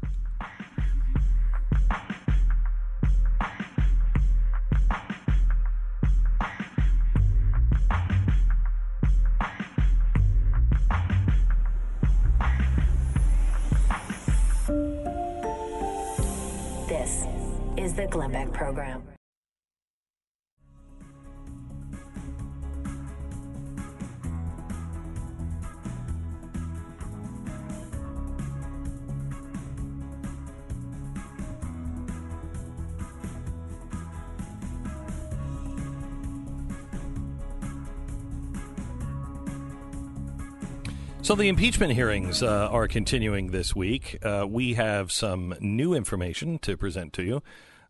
So 41.34 41.38
the 41.38 41.50
impeachment 41.50 41.93
hearings 41.93 42.43
uh, 42.43 42.69
are 42.69 42.88
continuing 42.88 43.48
this 43.48 43.76
week. 43.76 44.19
Uh, 44.22 44.46
we 44.48 44.76
have 44.76 45.12
some 45.12 45.56
new 45.60 45.96
information 45.96 46.60
to 46.60 46.78
present 46.78 47.12
to 47.13 47.24
you 47.24 47.41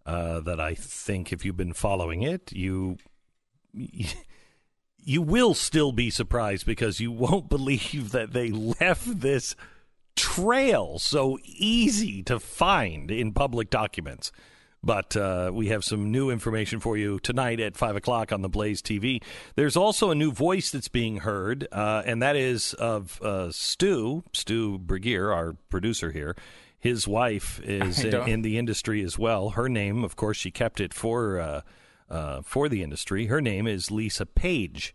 uh, 0.05 0.39
that 0.39 0.61
I 0.61 0.75
think, 0.75 1.33
if 1.33 1.43
you've 1.43 1.57
been 1.57 1.73
following 1.73 2.21
it, 2.21 2.53
you 2.53 2.99
you 3.73 5.21
will 5.21 5.53
still 5.53 5.91
be 5.91 6.09
surprised 6.09 6.65
because 6.65 7.01
you 7.01 7.11
won't 7.11 7.49
believe 7.57 8.11
that 8.11 8.31
they 8.31 8.49
left 8.49 9.19
this 9.19 9.57
trail 10.15 10.97
so 10.97 11.37
easy 11.43 12.23
to 12.23 12.39
find 12.39 13.11
in 13.11 13.33
public 13.33 13.69
documents. 13.69 14.31
But 14.83 15.15
uh, 15.15 15.51
we 15.53 15.67
have 15.69 15.83
some 15.83 16.11
new 16.11 16.29
information 16.29 16.79
for 16.81 16.97
you 16.97 17.19
tonight 17.19 17.59
at 17.61 17.77
5 17.77 17.95
o'clock 17.95 18.33
on 18.33 18.41
the 18.41 18.49
Blaze 18.49 18.81
TV. 18.81 19.23
There's 19.55 19.77
also 19.77 20.11
a 20.11 20.15
new 20.15 20.31
voice 20.31 20.71
that's 20.71 20.89
being 20.89 21.17
heard, 21.17 21.67
uh, 21.71 22.03
and 22.05 22.21
that 22.21 22.35
is 22.35 22.73
of 22.73 23.21
uh, 23.21 23.51
Stu, 23.51 24.23
Stu 24.33 24.77
Burguiere, 24.79 25.33
our 25.33 25.53
producer 25.69 26.11
here. 26.11 26.35
His 26.77 27.07
wife 27.07 27.61
is 27.63 28.03
in, 28.03 28.13
in 28.27 28.41
the 28.41 28.57
industry 28.57 29.01
as 29.03 29.17
well. 29.17 29.51
Her 29.51 29.69
name, 29.69 30.03
of 30.03 30.17
course, 30.17 30.35
she 30.35 30.51
kept 30.51 30.81
it 30.81 30.93
for 30.93 31.39
uh, 31.39 31.61
uh, 32.09 32.41
for 32.41 32.67
the 32.67 32.83
industry. 32.83 33.27
Her 33.27 33.41
name 33.41 33.67
is 33.67 33.89
Lisa 33.89 34.25
Page, 34.25 34.93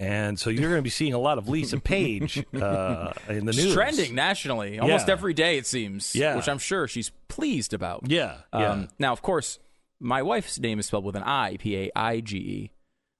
and 0.00 0.36
so 0.38 0.50
you're 0.50 0.70
going 0.70 0.78
to 0.80 0.82
be 0.82 0.90
seeing 0.90 1.12
a 1.14 1.18
lot 1.18 1.38
of 1.38 1.48
Lisa 1.48 1.78
Page 1.94 2.38
uh, 2.54 3.12
in 3.28 3.44
the 3.44 3.52
news. 3.52 3.72
trending 3.74 4.14
nationally 4.16 4.78
almost 4.80 5.06
Yeah. 5.06 5.12
every 5.12 5.34
day, 5.34 5.58
it 5.58 5.66
seems. 5.66 6.14
Yeah. 6.16 6.34
Which 6.34 6.48
I'm 6.48 6.58
sure 6.58 6.88
she's 6.88 7.12
pleased 7.28 7.72
about. 7.74 8.10
Yeah, 8.10 8.38
yeah. 8.52 8.70
Um, 8.72 8.88
now, 8.98 9.12
of 9.12 9.20
course, 9.22 9.58
my 10.00 10.22
wife's 10.22 10.58
name 10.58 10.78
is 10.80 10.86
spelled 10.86 11.04
with 11.04 11.14
an 11.16 11.22
I, 11.22 11.56
P 11.58 11.76
A 11.76 11.90
I 11.94 12.20
G 12.20 12.36
E. 12.38 12.70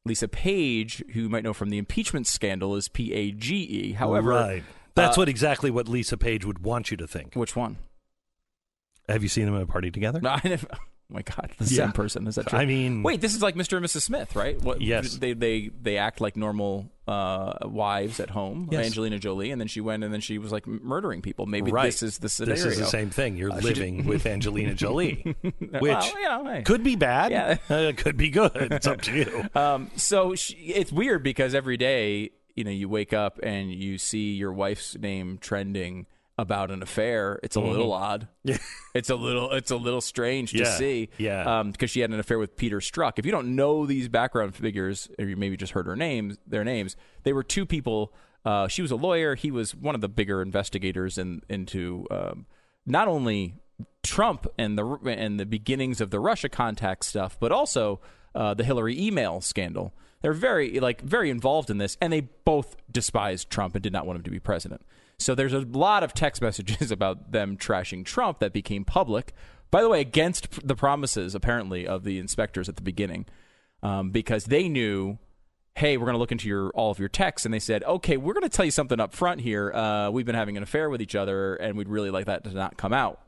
Lisa 0.07 0.27
Page, 0.29 1.05
who 1.13 1.21
you 1.21 1.29
might 1.29 1.45
know 1.45 1.53
from 1.53 1.69
the 1.69 1.77
impeachment 1.77 2.27
scandal, 2.27 2.75
is 2.75 2.89
P 2.89 3.13
A 3.13 3.31
G 3.33 3.57
E. 3.57 3.93
However, 3.93 4.31
right. 4.31 4.63
That's 4.95 5.19
uh, 5.19 5.21
what 5.21 5.29
exactly 5.29 5.71
what 5.71 5.87
Lisa 5.89 6.17
Page 6.17 6.45
would 6.47 6.61
want 6.65 6.91
you 6.91 6.97
to 6.97 7.07
think. 7.07 7.35
Which 7.35 7.55
one? 7.55 7.77
Have 9.09 9.23
you 9.23 9.29
seen 9.29 9.45
them 9.47 9.55
at 9.57 9.63
a 9.63 9.67
party 9.67 9.91
together? 9.91 10.21
No, 10.21 10.31
I 10.35 10.41
never. 10.45 10.67
My 11.13 11.23
God, 11.23 11.51
the 11.59 11.65
Yeah. 11.65 11.85
same 11.87 11.93
person. 11.93 12.27
Is 12.27 12.37
that 12.37 12.47
true? 12.47 12.59
I 12.59 12.67
mean- 12.67 13.03
wait, 13.03 13.21
this 13.21 13.35
is 13.35 13.43
like 13.43 13.55
Mr. 13.57 13.77
and 13.77 13.85
Mrs. 13.85 14.03
Smith, 14.03 14.37
right? 14.37 14.61
What, 14.63 14.81
Yes. 14.81 15.15
They 15.17 15.33
they 15.33 15.71
they 15.83 15.97
act 15.97 16.21
like 16.21 16.37
normal 16.37 16.91
uh, 17.09 17.55
wives 17.63 18.21
at 18.21 18.31
home. 18.31 18.69
Yes. 18.71 18.87
Angelina 18.87 19.19
Jolie, 19.19 19.51
and 19.51 19.61
then 19.61 19.67
she 19.67 19.81
went 19.81 20.05
and 20.05 20.15
then 20.15 20.21
she 20.21 20.39
was 20.39 20.53
like 20.53 20.67
murdering 20.69 21.23
people. 21.23 21.47
Maybe 21.47 21.73
right. 21.73 21.87
this 21.87 22.03
is 22.05 22.19
the 22.19 22.29
scenario. 22.29 22.63
This 22.63 22.73
is 22.75 22.79
the 22.79 22.85
same 22.87 23.11
thing. 23.11 23.37
You're 23.37 23.51
Uh, 23.61 23.61
living 23.61 24.05
with 24.07 24.27
Angelina 24.27 24.75
Jolie, 24.83 25.35
which 25.43 25.81
Well, 25.81 26.07
you 26.07 26.23
know, 26.23 26.45
hey. 26.45 26.63
could 26.63 26.85
be 26.85 26.95
bad. 26.95 27.33
Yeah. 27.33 27.57
uh, 27.69 27.93
could 27.97 28.17
be 28.17 28.31
good. 28.31 28.53
It's 28.55 28.87
up 28.87 29.01
to 29.03 29.13
you. 29.17 29.45
Um, 29.61 29.91
so 29.97 30.37
she, 30.37 30.55
it's 30.55 30.93
weird 30.93 31.25
because 31.25 31.53
every 31.55 31.77
day, 31.77 32.31
you 32.55 32.63
know, 32.63 32.71
you 32.71 32.89
wake 32.89 33.13
up 33.13 33.41
and 33.43 33.73
you 33.73 33.99
see 33.99 34.35
your 34.35 34.53
wife's 34.53 34.97
name 34.97 35.39
trending 35.41 36.07
about 36.41 36.71
an 36.71 36.83
affair. 36.83 37.39
It's 37.43 37.57
a 37.57 37.61
little 37.61 37.93
odd. 37.93 38.29
Yeah. 38.45 38.57
It's 38.93 39.09
a 39.09 39.15
little, 39.15 39.53
it's 39.53 39.71
a 39.71 39.77
little 39.77 40.01
strange 40.01 40.51
to 40.51 40.59
Yeah, 40.59 40.77
see. 40.77 41.11
yeah. 41.17 41.61
Um, 41.61 41.71
because 41.71 41.91
she 41.91 42.01
had 42.01 42.11
an 42.11 42.19
affair 42.19 42.41
with 42.41 42.57
Peter 42.57 42.79
Strzok. 42.81 43.21
If 43.21 43.25
you 43.27 43.31
don't 43.31 43.55
know 43.55 43.87
these 43.87 44.09
background 44.09 44.57
figures, 44.57 45.09
or 45.17 45.27
you 45.27 45.37
maybe 45.37 45.57
just 45.57 45.75
heard 45.75 45.87
her 45.87 45.95
names, 45.95 46.39
their 46.45 46.65
names, 46.65 46.97
they 47.23 47.33
were 47.33 47.45
two 47.45 47.65
people. 47.65 48.13
Uh, 48.45 48.67
she 48.67 48.83
was 48.83 48.91
a 48.91 48.97
lawyer. 48.97 49.37
He 49.37 49.53
was 49.53 49.77
one 49.77 49.95
of 49.95 50.01
the 50.01 50.09
bigger 50.09 50.43
investigators 50.43 51.19
in, 51.19 51.43
into 51.49 52.05
um, 52.11 52.47
not 52.85 53.07
only 53.07 53.55
Trump 54.03 54.47
and 54.59 54.77
the 54.77 54.85
and 55.07 55.39
the 55.39 55.47
beginnings 55.47 56.01
of 56.01 56.11
the 56.11 56.19
Russia 56.19 56.49
contact 56.49 57.05
stuff, 57.05 57.39
but 57.39 57.53
also 57.53 58.01
uh, 58.35 58.55
the 58.55 58.65
Hillary 58.65 59.01
email 59.01 59.41
scandal. 59.41 59.93
They're 60.23 60.33
very 60.33 60.81
like 60.81 61.01
very 61.01 61.31
involved 61.31 61.71
in 61.71 61.79
this, 61.79 61.97
and 62.01 62.13
they 62.13 62.23
both 62.23 62.77
despised 62.91 63.51
Trump 63.51 63.77
and 63.77 63.83
did 63.85 63.93
not 63.93 64.05
want 64.05 64.17
him 64.19 64.23
to 64.25 64.31
be 64.31 64.41
president. 64.41 64.83
So 65.21 65.35
there's 65.35 65.53
a 65.53 65.61
lot 65.61 66.03
of 66.03 66.15
text 66.15 66.43
messages 66.43 66.91
about 66.91 67.33
them 67.33 67.57
trashing 67.57 68.05
Trump 68.05 68.41
that 68.41 68.53
became 68.53 68.85
public. 68.85 69.33
By 69.71 69.83
the 69.83 69.89
way, 69.89 70.01
against 70.01 70.67
the 70.67 70.75
promises 70.75 71.35
apparently 71.35 71.87
of 71.87 72.03
the 72.05 72.19
inspectors 72.19 72.69
at 72.69 72.77
the 72.77 72.83
beginning, 72.83 73.27
um, 73.83 74.11
because 74.11 74.47
they 74.47 74.69
knew 74.69 75.19
hey, 75.77 75.97
we're 75.97 76.05
going 76.05 76.15
to 76.15 76.19
look 76.19 76.33
into 76.33 76.49
your 76.49 76.71
all 76.71 76.91
of 76.91 76.99
your 76.99 77.09
texts, 77.09 77.47
and 77.47 77.55
they 77.55 77.59
said, 77.59 77.83
okay, 77.85 78.17
we're 78.17 78.35
going 78.35 78.43
to 78.43 78.49
tell 78.51 78.65
you 78.65 78.71
something 78.71 79.01
up 79.01 79.15
front 79.15 79.41
here. 79.41 79.73
Uh, 79.73 80.11
we've 80.11 80.27
been 80.27 80.35
having 80.35 80.57
an 80.57 80.63
affair 80.63 80.91
with 80.91 81.01
each 81.01 81.15
other, 81.15 81.55
and 81.55 81.77
we'd 81.77 81.89
really 81.89 82.11
like 82.11 82.27
that 82.27 82.45
to 82.45 82.51
not 82.51 82.77
come 82.77 82.93
out. 82.93 83.21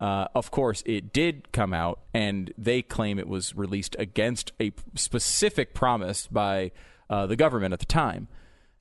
Uh, 0.00 0.26
of 0.34 0.50
course, 0.50 0.82
it 0.84 1.12
did 1.12 1.52
come 1.52 1.72
out, 1.72 2.00
and 2.12 2.52
they 2.58 2.82
claim 2.82 3.18
it 3.18 3.28
was 3.28 3.54
released 3.54 3.94
against 4.00 4.52
a 4.60 4.72
specific 4.96 5.74
promise 5.74 6.26
by 6.26 6.72
uh, 7.08 7.26
the 7.26 7.36
government 7.36 7.72
at 7.72 7.78
the 7.78 7.86
time. 7.86 8.26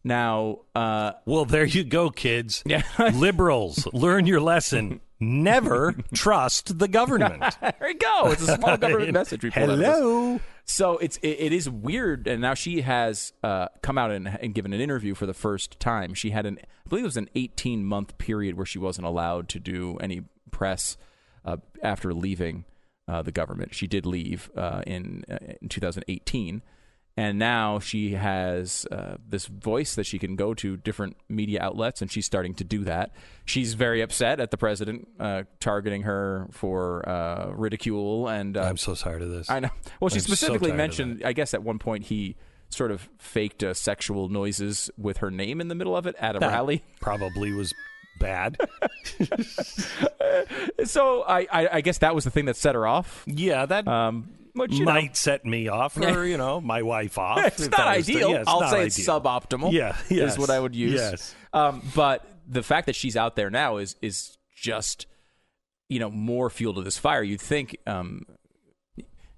Now, 0.04 0.60
uh, 0.76 1.14
Well, 1.26 1.46
there 1.46 1.66
you 1.66 1.84
go, 1.84 2.10
kids. 2.10 2.64
Yeah. 2.72 2.84
Liberals, 3.14 3.88
learn 3.94 4.26
your 4.26 4.40
lesson. 4.42 5.02
Never 5.20 5.94
trust 6.16 6.80
the 6.80 6.88
government. 6.88 7.44
there 7.62 7.90
you 7.90 7.98
go. 7.98 8.32
It's 8.32 8.42
a 8.48 8.56
small 8.56 8.78
government 8.86 9.14
message. 9.14 9.44
we 9.44 9.52
pulled 9.52 9.70
out 9.70 9.74
of 9.74 9.80
this. 9.80 9.88
Hello. 9.88 10.40
So 10.66 10.98
it's 10.98 11.18
it, 11.18 11.28
it 11.40 11.54
is 11.54 11.70
weird, 11.70 12.28
and 12.28 12.42
now 12.42 12.54
she 12.56 12.82
has 12.82 13.34
uh, 13.44 13.68
come 13.84 13.98
out 14.00 14.10
and, 14.12 14.28
and 14.28 14.54
given 14.56 14.74
an 14.74 14.82
interview 14.82 15.14
for 15.14 15.26
the 15.28 15.34
first 15.34 15.80
time. 15.80 16.14
She 16.16 16.32
had 16.32 16.46
an, 16.46 16.58
I 16.62 16.90
believe 16.90 17.04
it 17.04 17.08
was 17.08 17.18
an 17.18 17.30
18 17.36 17.84
month 17.86 18.18
period 18.18 18.56
where 18.58 18.66
she 18.66 18.80
wasn't 18.80 19.06
allowed 19.06 19.48
to 19.50 19.60
do 19.60 19.98
any 19.98 20.24
press 20.50 20.98
uh, 21.46 21.58
after 21.84 22.14
leaving 22.14 22.66
uh, 23.08 23.22
the 23.22 23.32
government. 23.32 23.76
She 23.76 23.86
did 23.88 24.06
leave 24.06 24.50
uh, 24.56 24.82
in 24.88 25.24
uh, 25.30 25.38
in 25.62 25.70
2018, 25.70 26.62
and 27.22 27.38
now 27.38 27.78
she 27.78 28.14
has 28.14 28.88
uh, 28.92 29.18
this 29.30 29.46
voice 29.46 29.94
that 29.94 30.08
she 30.08 30.18
can 30.18 30.36
go 30.36 30.56
to 30.56 30.76
different 30.76 31.18
media 31.30 31.62
outlets, 31.62 32.02
and 32.02 32.12
she's 32.12 32.26
starting 32.26 32.56
to 32.56 32.64
do 32.64 32.84
that. 32.86 33.12
She's 33.46 33.76
very 33.76 34.02
upset 34.02 34.40
at 34.40 34.50
the 34.50 34.58
president 34.58 35.08
uh, 35.20 35.44
targeting 35.60 36.02
her 36.02 36.48
for 36.50 37.08
uh, 37.08 37.52
ridicule 37.52 38.28
and 38.28 38.58
uh, 38.58 38.64
I'm 38.64 38.78
so 38.78 38.96
tired 38.96 39.22
of 39.22 39.30
this. 39.30 39.52
I 39.52 39.60
know. 39.60 39.70
Well, 40.00 40.10
she 40.10 40.16
I'm 40.16 40.22
so 40.22 40.34
specifically 40.34 40.70
tired 40.70 40.74
of 40.74 40.78
mentioned, 40.78 41.22
I 41.24 41.34
guess, 41.34 41.54
at 41.54 41.62
one 41.62 41.78
point 41.78 42.06
he 42.06 42.38
sort 42.70 42.90
of 42.90 43.08
faked 43.20 43.64
uh, 43.64 43.76
sexual 43.76 44.28
noises 44.28 44.90
with 44.98 45.18
her 45.18 45.30
name 45.30 45.62
in 45.62 45.68
the 45.68 45.76
middle 45.76 45.96
of 45.96 46.08
it 46.08 46.16
at 46.18 46.36
a 46.36 46.40
That 46.40 46.48
rally. 46.48 46.84
probably 47.02 47.52
was 47.52 47.72
bad. 48.20 48.58
So 50.86 51.24
I, 51.24 51.48
I, 51.52 51.70
I 51.74 51.82
guess 51.82 52.00
that 52.00 52.16
was 52.16 52.24
the 52.24 52.32
thing 52.32 52.46
that 52.46 52.56
set 52.56 52.74
her 52.76 52.88
off. 52.88 53.24
yeah, 53.28 53.66
that 53.66 53.88
Um, 53.88 54.34
which 54.54 54.74
you 54.74 54.86
might 54.86 55.04
know, 55.06 55.10
set 55.14 55.46
me 55.46 55.68
off, 55.68 55.98
or 55.98 56.26
you 56.28 56.38
know, 56.38 56.60
my 56.62 56.82
wife 56.82 57.18
off. 57.18 57.40
it's 57.46 57.60
not 57.60 57.72
that 57.72 57.98
was 57.98 58.06
the- 58.08 58.16
ideal. 58.16 58.32
yeah, 58.32 58.40
it's 58.42 58.50
I'll 58.50 58.62
not 58.62 58.70
say 58.72 58.86
it's 58.86 59.00
suboptimal. 59.00 59.72
Yeah, 59.72 59.98
is 60.10 60.38
what 60.38 60.50
I 60.50 60.60
would 60.60 60.76
use. 60.76 60.94
yes. 60.94 61.36
Um, 61.54 61.82
but 61.96 62.28
the 62.48 62.64
fact 62.64 62.86
that 62.88 62.96
she's 62.96 63.16
out 63.18 63.36
there 63.36 63.50
now 63.50 63.78
is 63.78 63.96
is 64.02 64.38
just 64.56 65.08
you 65.90 66.00
know 66.00 66.10
more 66.10 66.50
fuel 66.50 66.74
to 66.76 66.82
this 66.82 66.98
fire. 66.98 67.24
You'd 67.24 67.42
think, 67.42 67.78
um, 67.88 68.24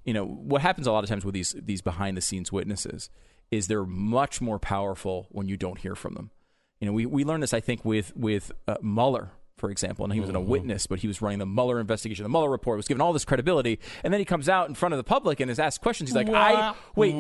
you 0.06 0.14
know, 0.14 0.26
what 0.26 0.62
happens 0.62 0.88
a 0.88 0.92
lot 0.92 1.04
of 1.04 1.10
times 1.10 1.26
with 1.26 1.34
these 1.34 1.56
these 1.58 1.82
behind 1.82 2.18
the 2.18 2.22
scenes 2.22 2.52
witnesses 2.52 3.10
is 3.52 3.68
they're 3.68 3.86
much 3.86 4.42
more 4.42 4.58
powerful 4.60 5.28
when 5.30 5.48
you 5.48 5.58
don't 5.58 5.80
hear 5.80 5.96
from 5.96 6.14
them. 6.16 6.32
You 6.80 6.88
know, 6.88 6.94
we 6.94 7.06
we 7.06 7.24
learned 7.24 7.44
this 7.44 7.54
I 7.54 7.60
think 7.60 7.86
with 7.86 8.16
with 8.16 8.52
uh, 8.68 8.76
Mueller. 8.82 9.32
For 9.58 9.70
example, 9.70 10.04
and 10.04 10.14
he 10.14 10.20
wasn't 10.20 10.38
a 10.38 10.42
witness, 10.42 10.88
but 10.88 11.00
he 11.00 11.08
was 11.08 11.22
running 11.22 11.40
the 11.40 11.46
Mueller 11.46 11.80
investigation. 11.80 12.24
The 12.24 12.30
Mueller 12.30 12.50
report 12.50 12.78
was 12.78 12.88
given 12.88 13.02
all 13.02 13.14
this 13.14 13.24
credibility, 13.24 13.80
and 14.04 14.12
then 14.12 14.20
he 14.20 14.26
comes 14.26 14.50
out 14.50 14.68
in 14.68 14.76
front 14.76 14.94
of 14.94 14.98
the 14.98 15.04
public 15.04 15.40
and 15.40 15.50
is 15.50 15.60
asked 15.60 15.82
questions. 15.82 16.10
He's 16.10 16.16
like, 16.16 16.28
"I 16.30 16.74
wait, 16.96 17.14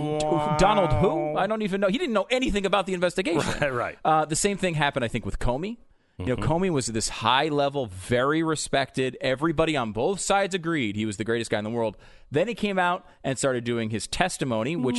Donald 0.57 0.91
who? 0.93 1.37
I 1.37 1.47
don't 1.47 1.61
even 1.61 1.79
know. 1.79 1.87
He 1.87 1.97
didn't 1.97 2.13
know 2.13 2.27
anything 2.29 2.65
about 2.65 2.85
the 2.85 2.93
investigation." 2.93 3.43
Right, 3.61 3.73
right. 3.73 3.97
Uh, 4.03 4.25
the 4.25 4.35
same 4.35 4.57
thing 4.57 4.73
happened, 4.73 5.05
I 5.05 5.07
think, 5.07 5.25
with 5.25 5.37
Comey. 5.39 5.77
You 6.19 6.25
know, 6.27 6.35
Comey 6.37 6.69
was 6.69 6.85
this 6.87 7.09
high 7.09 7.47
level, 7.49 7.87
very 7.87 8.43
respected. 8.43 9.17
Everybody 9.19 9.75
on 9.75 9.93
both 9.93 10.19
sides 10.19 10.53
agreed 10.53 10.95
he 10.95 11.07
was 11.07 11.17
the 11.17 11.23
greatest 11.23 11.49
guy 11.49 11.57
in 11.57 11.63
the 11.63 11.71
world. 11.71 11.97
Then 12.29 12.47
he 12.47 12.53
came 12.53 12.77
out 12.77 13.05
and 13.23 13.37
started 13.37 13.63
doing 13.63 13.89
his 13.89 14.05
testimony, 14.05 14.75
which 14.75 14.97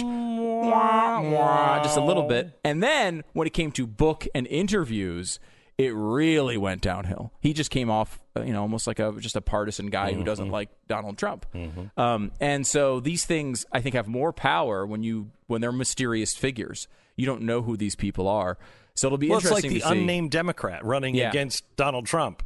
just 1.84 1.96
a 1.96 2.04
little 2.04 2.24
bit. 2.24 2.58
And 2.64 2.82
then 2.82 3.22
when 3.32 3.46
it 3.46 3.52
came 3.52 3.70
to 3.72 3.86
book 3.86 4.26
and 4.34 4.46
interviews, 4.48 5.38
it 5.76 5.92
really 5.94 6.56
went 6.56 6.80
downhill. 6.82 7.32
He 7.40 7.52
just 7.52 7.70
came 7.70 7.90
off, 7.90 8.20
uh, 8.36 8.42
you 8.42 8.52
know, 8.52 8.60
almost 8.62 8.86
like 8.86 8.98
a 9.00 9.12
just 9.18 9.34
a 9.36 9.40
partisan 9.40 9.86
guy 9.90 10.12
who 10.12 10.22
doesn't 10.24 10.50
like 10.50 10.68
Donald 10.86 11.18
Trump. 11.18 11.46
Um, 11.96 12.30
and 12.40 12.66
so 12.66 13.00
these 13.00 13.24
things, 13.24 13.66
I 13.72 13.80
think, 13.80 13.94
have 13.94 14.06
more 14.08 14.32
power 14.32 14.86
when 14.86 15.02
you 15.02 15.30
when 15.46 15.60
they're 15.60 15.72
mysterious 15.72 16.34
figures. 16.34 16.86
You 17.16 17.26
don't 17.26 17.42
know 17.42 17.62
who 17.62 17.76
these 17.76 17.94
people 17.96 18.28
are. 18.28 18.58
So 18.96 19.08
it'll 19.08 19.18
be 19.18 19.28
Well, 19.28 19.38
it's 19.38 19.50
like 19.50 19.62
the 19.62 19.80
to 19.80 19.80
see. 19.80 19.88
unnamed 20.00 20.30
Democrat 20.30 20.84
running 20.84 21.14
Yeah. 21.16 21.28
against 21.30 21.64
Donald 21.76 22.06
Trump. 22.06 22.42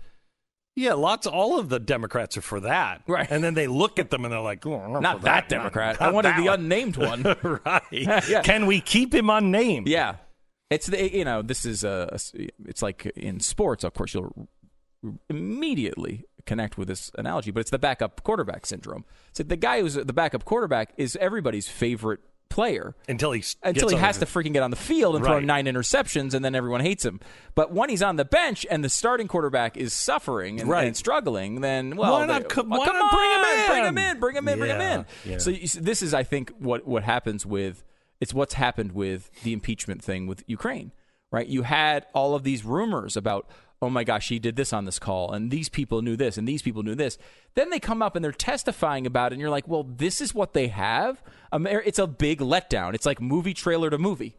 Yeah, 0.76 0.92
lots. 0.94 1.26
All 1.26 1.58
of 1.58 1.68
the 1.68 1.80
Democrats 1.80 2.36
are 2.38 2.40
for 2.42 2.60
that, 2.60 3.02
Right. 3.08 3.26
And 3.30 3.42
then 3.42 3.54
they 3.54 3.66
look 3.66 3.98
at 3.98 4.10
them 4.10 4.24
and 4.24 4.32
they're 4.32 4.40
like, 4.40 4.64
oh, 4.64 4.74
I'm 4.80 5.02
Not 5.02 5.18
for 5.18 5.24
that 5.24 5.48
Democrat. 5.48 5.98
not 6.00 6.08
I 6.08 6.12
wanted 6.12 6.36
the 6.36 6.44
one. 6.44 6.60
unnamed 6.60 6.96
one. 6.96 7.22
right? 7.66 7.82
Yeah. 7.90 8.42
Can 8.42 8.66
we 8.66 8.80
keep 8.80 9.12
him 9.12 9.28
unnamed? 9.28 9.88
Yeah, 9.88 10.16
it's 10.70 10.86
the 10.86 11.10
you 11.16 11.24
know 11.24 11.42
this 11.42 11.64
is 11.64 11.84
a 11.84 12.18
it's 12.66 12.82
like 12.82 13.06
in 13.16 13.40
sports. 13.40 13.84
Of 13.84 13.94
course, 13.94 14.14
you'll 14.14 14.48
immediately 15.28 16.24
connect 16.46 16.78
with 16.78 16.88
this 16.88 17.10
analogy, 17.16 17.50
but 17.50 17.60
it's 17.60 17.70
the 17.70 17.78
backup 17.78 18.22
quarterback 18.22 18.66
syndrome. 18.66 19.04
So 19.32 19.42
the 19.42 19.56
guy 19.56 19.80
who's 19.80 19.94
the 19.94 20.12
backup 20.12 20.44
quarterback 20.44 20.92
is 20.96 21.16
everybody's 21.20 21.68
favorite 21.68 22.20
player 22.48 22.94
Until 23.06 23.32
he 23.32 23.44
until 23.62 23.90
he 23.90 23.96
has 23.96 24.18
the- 24.18 24.24
to 24.24 24.32
freaking 24.32 24.54
get 24.54 24.62
on 24.62 24.70
the 24.70 24.76
field 24.76 25.14
and 25.16 25.24
throw 25.24 25.34
Right. 25.34 25.44
nine 25.44 25.66
interceptions, 25.66 26.32
and 26.32 26.42
then 26.42 26.54
everyone 26.54 26.80
hates 26.80 27.04
him. 27.04 27.20
But 27.54 27.72
when 27.72 27.90
he's 27.90 28.02
on 28.02 28.16
the 28.16 28.24
bench 28.24 28.66
and 28.70 28.82
the 28.82 28.88
starting 28.88 29.28
quarterback 29.28 29.76
is 29.76 29.92
suffering 29.92 30.58
and, 30.60 30.68
Right. 30.68 30.86
and 30.86 30.96
struggling, 30.96 31.60
then 31.60 31.94
well, 31.94 32.12
Why 32.14 32.24
not 32.26 32.42
they- 32.42 32.48
co- 32.48 32.62
well, 32.62 32.80
why 32.80 32.86
come 32.86 32.98
not 32.98 33.12
bring 33.12 33.30
him 33.30 33.40
in, 33.44 33.66
bring 33.68 33.84
him 33.84 33.98
in? 33.98 34.04
in, 34.16 34.20
bring 34.20 34.36
him 34.36 34.48
in, 34.48 34.58
bring 34.58 34.70
him 34.70 34.80
in. 34.80 35.06
yeah. 35.26 35.38
So 35.38 35.50
you 35.50 35.66
see, 35.66 35.80
this 35.80 36.02
is, 36.02 36.14
I 36.14 36.22
think, 36.22 36.52
what 36.58 36.86
what 36.88 37.04
happens 37.04 37.44
with 37.44 37.84
it's 38.20 38.34
what's 38.34 38.54
happened 38.54 38.92
with 38.92 39.30
the 39.42 39.52
impeachment 39.52 40.02
thing 40.02 40.26
with 40.26 40.42
Ukraine, 40.46 40.92
right? 41.30 41.46
You 41.46 41.62
had 41.62 42.06
all 42.14 42.34
of 42.34 42.42
these 42.42 42.64
rumors 42.64 43.16
about, 43.16 43.48
oh 43.80 43.90
my 43.90 44.02
gosh, 44.02 44.28
he 44.28 44.38
did 44.38 44.56
this 44.56 44.72
on 44.72 44.86
this 44.86 44.98
call, 44.98 45.32
and 45.32 45.50
these 45.50 45.68
people 45.68 46.02
knew 46.02 46.16
this, 46.16 46.36
and 46.36 46.48
these 46.48 46.62
people 46.62 46.82
knew 46.82 46.96
this. 46.96 47.16
Then 47.54 47.70
they 47.70 47.78
come 47.78 48.02
up 48.02 48.16
and 48.16 48.24
they're 48.24 48.32
testifying 48.32 49.06
about 49.06 49.30
it, 49.30 49.34
and 49.34 49.40
you're 49.40 49.50
like, 49.50 49.68
well, 49.68 49.84
this 49.84 50.20
is 50.20 50.34
what 50.34 50.52
they 50.52 50.66
have. 50.68 51.22
It's 51.52 51.98
a 51.98 52.06
big 52.08 52.40
letdown. 52.40 52.94
It's 52.94 53.06
like 53.06 53.20
movie 53.20 53.54
trailer 53.54 53.88
to 53.90 53.98
movie, 53.98 54.36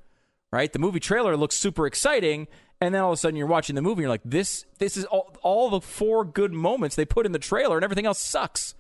right? 0.52 0.72
The 0.74 0.80
movie 0.80 1.00
trailer 1.00 1.38
looks 1.38 1.56
super 1.56 1.88
exciting, 1.88 2.48
And 2.82 2.96
then 2.96 3.02
all 3.02 3.12
of 3.12 3.16
a 3.16 3.18
sudden 3.18 3.36
you're 3.36 3.48
watching 3.48 3.76
the 3.76 3.82
movie 3.82 4.00
and 4.00 4.04
you're 4.04 4.10
like, 4.10 4.22
this 4.24 4.66
this 4.78 4.96
is 4.96 5.06
all, 5.06 5.36
all 5.42 5.70
the 5.70 5.82
four 5.82 6.24
good 6.24 6.54
moments 6.54 6.96
they 6.96 7.06
put 7.06 7.26
in 7.26 7.34
the 7.34 7.40
trailer 7.40 7.76
and 7.76 7.84
everything 7.84 8.06
else 8.06 8.20
sucks. 8.20 8.76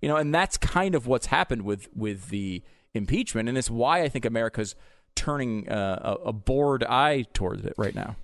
You 0.00 0.08
know, 0.08 0.16
and 0.16 0.34
that's 0.34 0.56
kind 0.56 0.94
of 0.94 1.06
what's 1.06 1.26
happened 1.26 1.62
with 1.62 1.88
with 1.94 2.28
the 2.30 2.62
impeachment, 2.94 3.48
and 3.48 3.56
it's 3.58 3.70
why 3.70 4.02
I 4.02 4.08
think 4.08 4.24
America's 4.24 4.74
turning 5.16 5.68
uh, 5.68 6.16
a, 6.24 6.28
a 6.28 6.32
bored 6.32 6.84
eye 6.84 7.24
towards 7.32 7.64
it 7.64 7.74
right 7.76 7.94
now. 7.94 8.16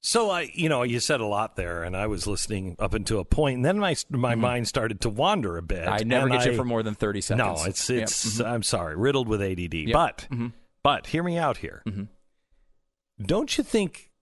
So 0.00 0.30
I, 0.30 0.50
you 0.54 0.68
know, 0.68 0.84
you 0.84 1.00
said 1.00 1.20
a 1.20 1.26
lot 1.26 1.56
there, 1.56 1.82
and 1.82 1.96
I 1.96 2.06
was 2.06 2.26
listening 2.26 2.76
up 2.78 2.94
until 2.94 3.18
a 3.18 3.24
point, 3.24 3.56
and 3.56 3.64
then 3.64 3.78
my 3.78 3.96
my 4.10 4.34
mind 4.36 4.68
started 4.68 5.00
to 5.02 5.10
wander 5.10 5.56
a 5.58 5.62
bit. 5.62 5.80
Mm-hmm. 5.84 5.92
I 5.92 5.98
never 6.04 6.28
get 6.28 6.46
you 6.46 6.54
for 6.56 6.64
more 6.64 6.82
than 6.84 6.94
thirty 6.94 7.20
seconds. 7.20 7.62
No, 7.62 7.66
it's 7.68 7.90
Yep. 7.90 8.02
it's. 8.04 8.38
Mhm. 8.40 8.46
I'm 8.46 8.62
sorry, 8.62 8.96
riddled 8.96 9.26
with 9.28 9.42
ADD. 9.42 9.92
But 9.92 10.28
Mhm. 10.30 10.52
but 10.84 11.08
hear 11.08 11.22
me 11.24 11.36
out 11.36 11.58
here. 11.58 11.82
Mhm. 11.86 12.08
Don't 13.20 13.58
you 13.58 13.64
think 13.64 14.12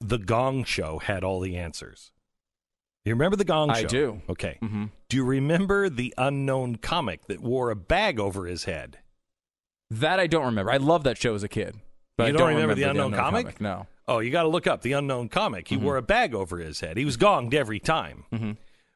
the 0.00 0.18
Gong 0.18 0.64
Show 0.64 0.98
had 1.00 1.22
all 1.22 1.40
the 1.40 1.56
answers? 1.56 2.12
You 3.04 3.12
remember 3.12 3.36
the 3.36 3.44
Gong 3.44 3.68
Show? 3.68 3.74
I 3.80 3.82
do. 3.84 4.22
Okay. 4.30 4.58
Do 5.08 5.16
you 5.16 5.24
remember 5.24 5.88
the 5.88 6.12
unknown 6.18 6.76
comic 6.76 7.26
that 7.26 7.40
wore 7.40 7.70
a 7.70 7.76
bag 7.76 8.18
over 8.18 8.46
his 8.46 8.64
head? 8.64 8.98
That 9.90 10.18
I 10.18 10.26
don't 10.26 10.46
remember. 10.46 10.72
I 10.72 10.78
love 10.78 11.04
that 11.04 11.16
show 11.16 11.34
as 11.34 11.44
a 11.44 11.48
kid. 11.48 11.76
But 12.16 12.28
You 12.28 12.32
don't 12.32 12.40
don't 12.40 12.54
remember 12.54 12.74
the 12.74 12.84
unknown 12.84 13.12
comic? 13.12 13.60
No. 13.60 13.86
Oh, 14.08 14.20
you 14.20 14.30
got 14.30 14.42
to 14.42 14.48
look 14.48 14.66
up 14.66 14.82
the 14.82 14.92
unknown 14.92 15.28
comic. 15.28 15.68
He 15.68 15.76
mm-hmm. 15.76 15.84
wore 15.84 15.96
a 15.96 16.02
bag 16.02 16.34
over 16.34 16.58
his 16.58 16.80
head. 16.80 16.96
He 16.96 17.04
was 17.04 17.16
gonged 17.16 17.54
every 17.54 17.78
time. 17.78 18.24
Mm-hmm. 18.32 18.52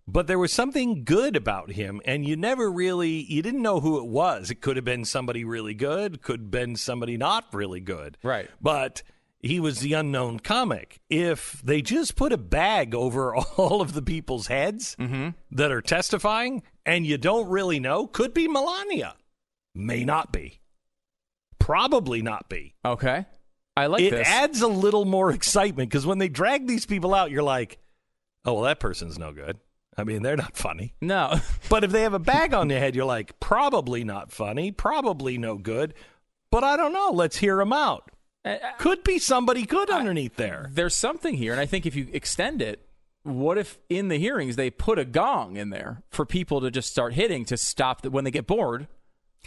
But 0.07 0.27
there 0.27 0.39
was 0.39 0.53
something 0.53 1.05
good 1.05 1.37
about 1.37 1.71
him, 1.73 2.01
and 2.05 2.27
you 2.27 2.37
never 2.37 2.71
really 2.71 3.11
you 3.11 3.43
didn't 3.43 3.63
know 3.63 3.79
who 3.79 3.99
it 3.99 4.07
was. 4.07 4.51
It 4.51 4.57
could 4.57 4.77
have 4.77 4.85
been 4.85 5.05
somebody 5.05 5.45
really 5.45 5.75
good, 5.75 6.23
could 6.23 6.41
have 6.41 6.51
been 6.51 6.75
somebody 6.75 7.17
not 7.17 7.45
really 7.53 7.81
good. 7.81 8.17
Right. 8.23 8.51
But 8.61 9.03
he 9.41 9.59
was 9.59 9.81
the 9.81 9.95
unknown 9.95 10.41
comic. 10.41 11.01
If 11.09 11.61
they 11.63 11.83
just 11.83 12.17
put 12.17 12.33
a 12.33 12.39
bag 12.39 12.95
over 12.95 13.35
all 13.57 13.81
of 13.81 13.93
the 13.93 14.03
people's 14.03 14.47
heads 14.47 14.97
mm-hmm. 14.99 15.31
that 15.53 15.73
are 15.73 15.83
testifying, 15.83 16.63
and 16.85 17.07
you 17.07 17.19
don't 17.19 17.49
really 17.49 17.81
know, 17.81 18.07
could 18.07 18.35
be 18.35 18.49
Melania, 18.49 19.17
may 19.75 20.05
not 20.05 20.33
be, 20.33 20.61
probably 21.59 22.23
not 22.23 22.49
be 22.49 22.75
Okay. 22.85 23.27
I 23.77 23.87
like 23.87 24.03
it 24.03 24.11
this. 24.11 24.29
adds 24.29 24.61
a 24.61 24.69
little 24.69 25.05
more 25.05 25.31
excitement 25.31 25.91
because 25.91 26.05
when 26.05 26.19
they 26.19 26.29
drag 26.29 26.67
these 26.67 26.87
people 26.87 27.15
out, 27.15 27.31
you're 27.31 27.43
like, 27.43 27.79
oh, 28.45 28.55
well, 28.55 28.65
that 28.65 28.81
person's 28.81 29.19
no 29.19 29.33
good. 29.33 29.59
I 29.97 30.05
mean, 30.05 30.23
they're 30.23 30.37
not 30.37 30.57
funny. 30.57 30.95
no. 31.01 31.37
But 31.69 31.85
if 31.85 31.93
they 31.93 32.03
have 32.03 32.15
a 32.15 32.19
bag 32.19 32.53
on 32.53 32.69
their 32.69 32.81
head, 32.81 32.97
you're 32.97 33.05
like, 33.05 33.39
probably 33.39 34.03
not 34.03 34.33
funny, 34.33 34.73
probably 34.73 35.39
no 35.39 35.57
good. 35.57 35.95
But 36.51 36.65
I 36.65 36.77
don't 36.77 36.93
know. 36.93 37.11
Let's 37.13 37.37
hear 37.37 37.57
them 37.57 37.73
out. 37.73 38.11
Uh, 38.45 38.57
Could 38.79 39.05
be 39.05 39.19
somebody 39.19 39.65
good 39.67 39.91
underneath 39.91 40.37
there. 40.37 40.69
There's 40.73 40.97
something 40.97 41.35
here, 41.35 41.53
and 41.53 41.61
I 41.61 41.67
think 41.67 41.85
if 41.87 41.95
you 41.95 42.09
extend 42.13 42.63
it, 42.63 42.87
what 43.23 43.59
if 43.59 43.79
in 43.91 44.09
the 44.09 44.19
hearings 44.19 44.57
they 44.57 44.71
put 44.71 44.99
a 44.99 45.05
gong 45.05 45.57
in 45.57 45.71
there 45.71 46.03
for 46.11 46.25
people 46.25 46.63
to 46.63 46.71
just 46.71 46.91
start 46.91 47.13
hitting 47.13 47.45
to 47.47 47.57
stop 47.59 48.01
the, 48.03 48.11
when 48.11 48.25
they 48.25 48.31
get 48.31 48.47
bored? 48.47 48.89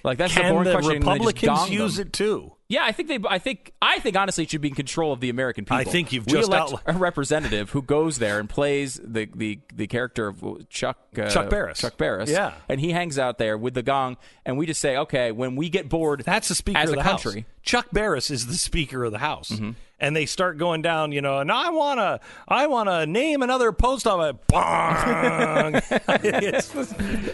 Like 0.03 0.17
that's 0.17 0.35
the 0.35 0.41
Can 0.41 0.53
boring 0.53 0.65
the 0.65 0.73
question. 0.73 0.91
and 0.97 1.01
they 1.03 1.07
just 1.19 1.41
Republicans 1.41 1.69
use 1.69 1.95
them. 1.97 2.07
it 2.07 2.13
too? 2.13 2.53
Yeah, 2.73 2.85
I 2.85 2.91
think 2.91 3.07
they. 3.07 3.19
I 3.29 3.37
think. 3.37 3.71
I 3.81 3.99
think 3.99 4.17
honestly, 4.17 4.45
it 4.45 4.49
should 4.49 4.61
be 4.61 4.69
in 4.69 4.73
control 4.73 5.13
of 5.13 5.19
the 5.19 5.29
American 5.29 5.63
people. 5.63 5.77
I 5.77 5.83
think 5.83 6.11
you've 6.11 6.25
we 6.25 6.31
just 6.33 6.49
elect 6.49 6.71
outli- 6.71 6.81
a 6.95 6.97
representative 6.97 7.69
who 7.69 7.83
goes 7.83 8.17
there 8.17 8.39
and 8.39 8.49
plays 8.49 8.99
the 9.03 9.29
the, 9.35 9.59
the 9.71 9.85
character 9.85 10.27
of 10.27 10.67
Chuck 10.69 10.97
uh, 11.15 11.29
Chuck 11.29 11.49
Barris. 11.51 11.77
Chuck 11.79 11.97
Barris. 11.97 12.31
Yeah. 12.31 12.53
and 12.67 12.79
he 12.79 12.91
hangs 12.91 13.19
out 13.19 13.37
there 13.37 13.59
with 13.59 13.75
the 13.75 13.83
gong, 13.83 14.17
and 14.43 14.57
we 14.57 14.65
just 14.65 14.81
say, 14.81 14.97
okay, 14.97 15.31
when 15.31 15.55
we 15.55 15.69
get 15.69 15.87
bored, 15.87 16.23
That's 16.25 16.47
the 16.47 16.55
Speaker 16.55 16.79
as 16.79 16.89
of 16.89 16.93
a 16.93 16.97
the 16.97 17.03
country. 17.03 17.31
Mm-hmm. 17.31 17.39
House. 17.39 17.45
Chuck 17.61 17.87
Barris 17.93 18.31
is 18.31 18.47
the 18.47 18.55
Speaker 18.55 19.03
of 19.05 19.11
the 19.11 19.19
House, 19.19 19.51
and 19.99 20.15
they 20.15 20.25
start 20.25 20.57
going 20.57 20.81
down. 20.81 21.11
You 21.11 21.21
know, 21.21 21.39
and 21.39 21.51
I 21.51 21.69
want 21.69 21.99
to, 21.99 22.19
I 22.47 22.65
want 22.67 22.89
to 22.89 23.05
name 23.05 23.43
another 23.43 23.71
post 23.71 24.07
office. 24.07 24.41
Bong. 24.47 25.79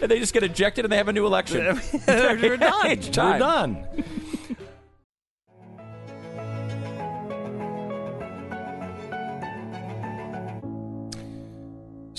They 0.10 0.18
just 0.18 0.32
get 0.32 0.42
ejected 0.42 0.84
and 0.84 0.92
they 0.92 0.96
have 0.96 1.08
a 1.08 1.12
new 1.12 1.26
election. 1.26 1.80
We're 2.08 2.56
done. 2.56 2.88
We're 2.88 2.98
done. 3.38 3.86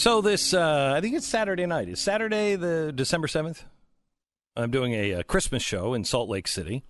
So 0.02 0.20
this, 0.20 0.52
uh, 0.52 0.94
I 0.98 1.00
think 1.00 1.16
it's 1.16 1.28
Saturday 1.28 1.68
night. 1.68 1.88
Is 1.88 2.00
Saturday 2.00 2.56
the 2.56 2.92
December 2.92 3.28
seventh? 3.28 3.66
I'm 4.58 4.72
doing 4.72 4.94
a, 4.94 5.14
uh 5.14 5.22
Christmas 5.22 5.62
show 5.62 5.94
in 5.94 6.06
Salt 6.06 6.28
Lake 6.28 6.48
City. 6.48 6.84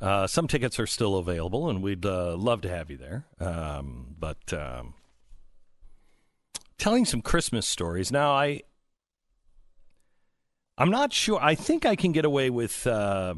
Uh, 0.00 0.26
some 0.26 0.48
tickets 0.48 0.80
are 0.80 0.86
still 0.86 1.18
available, 1.18 1.68
and 1.68 1.82
we'd 1.82 2.06
uh, 2.06 2.34
love 2.34 2.62
to 2.62 2.70
have 2.70 2.90
you 2.90 2.96
there. 2.96 3.26
Um, 3.38 4.16
but 4.18 4.54
um, 4.54 4.94
telling 6.78 7.04
some 7.04 7.20
Christmas 7.20 7.68
stories 7.68 8.10
now, 8.10 8.32
I 8.32 8.62
I'm 10.78 10.90
not 10.90 11.12
sure. 11.12 11.38
I 11.38 11.56
think 11.56 11.84
I 11.84 11.94
can 11.94 12.12
get 12.12 12.24
away 12.24 12.48
with 12.48 12.86
uh, 12.86 13.34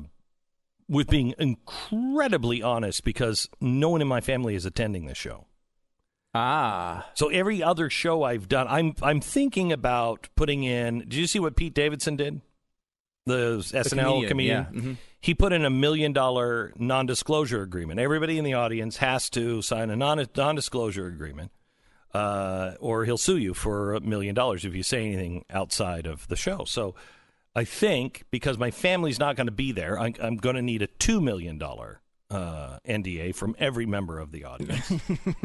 with 0.88 1.08
being 1.08 1.34
incredibly 1.40 2.62
honest 2.62 3.02
because 3.02 3.48
no 3.60 3.88
one 3.88 4.00
in 4.00 4.06
my 4.06 4.20
family 4.20 4.54
is 4.54 4.64
attending 4.64 5.06
this 5.06 5.18
show. 5.18 5.48
Ah, 6.40 7.06
So 7.14 7.28
every 7.28 7.62
other 7.62 7.90
show 7.90 8.22
I've 8.22 8.48
done, 8.48 8.66
I'm 8.68 8.94
I'm 9.02 9.20
thinking 9.20 9.72
about 9.72 10.28
putting 10.36 10.62
in. 10.64 11.00
Did 11.00 11.14
you 11.14 11.26
see 11.26 11.40
what 11.40 11.56
Pete 11.56 11.74
Davidson 11.74 12.16
did? 12.16 12.40
The 13.26 13.58
SNL 13.58 14.28
comedian, 14.28 14.28
comedian. 14.28 14.66
yeah. 14.72 14.80
Mhm. 14.80 14.96
He 15.20 15.34
put 15.34 15.52
in 15.52 15.64
a 15.64 15.70
million 15.70 16.12
dollar 16.12 16.72
non 16.76 17.06
disclosure 17.06 17.60
agreement. 17.62 17.98
Everybody 18.00 18.38
in 18.38 18.44
the 18.44 18.54
audience 18.54 18.98
has 18.98 19.28
to 19.30 19.60
sign 19.62 19.90
a 19.90 19.96
non 19.96 20.24
non 20.36 20.54
disclosure 20.54 21.06
agreement, 21.06 21.50
uh, 22.14 22.74
or 22.80 23.04
he'll 23.04 23.18
sue 23.18 23.36
you 23.36 23.52
for 23.52 23.94
a 23.94 24.00
million 24.00 24.34
dollars 24.34 24.64
if 24.64 24.74
you 24.74 24.82
say 24.82 25.04
anything 25.04 25.44
outside 25.50 26.06
of 26.06 26.26
the 26.28 26.36
show. 26.36 26.64
So 26.64 26.94
I 27.54 27.64
think 27.64 28.24
because 28.30 28.56
my 28.58 28.70
family's 28.70 29.18
not 29.18 29.34
going 29.36 29.48
to 29.48 29.52
be 29.52 29.72
there, 29.72 29.98
I, 29.98 30.14
I'm 30.22 30.36
going 30.36 30.56
to 30.56 30.62
need 30.62 30.82
a 30.82 30.86
two 30.86 31.20
million 31.20 31.58
dollar 31.58 32.00
uh, 32.30 32.78
NDA 32.86 33.34
from 33.34 33.54
every 33.58 33.86
member 33.86 34.18
of 34.18 34.32
the 34.32 34.44
audience. 34.44 34.92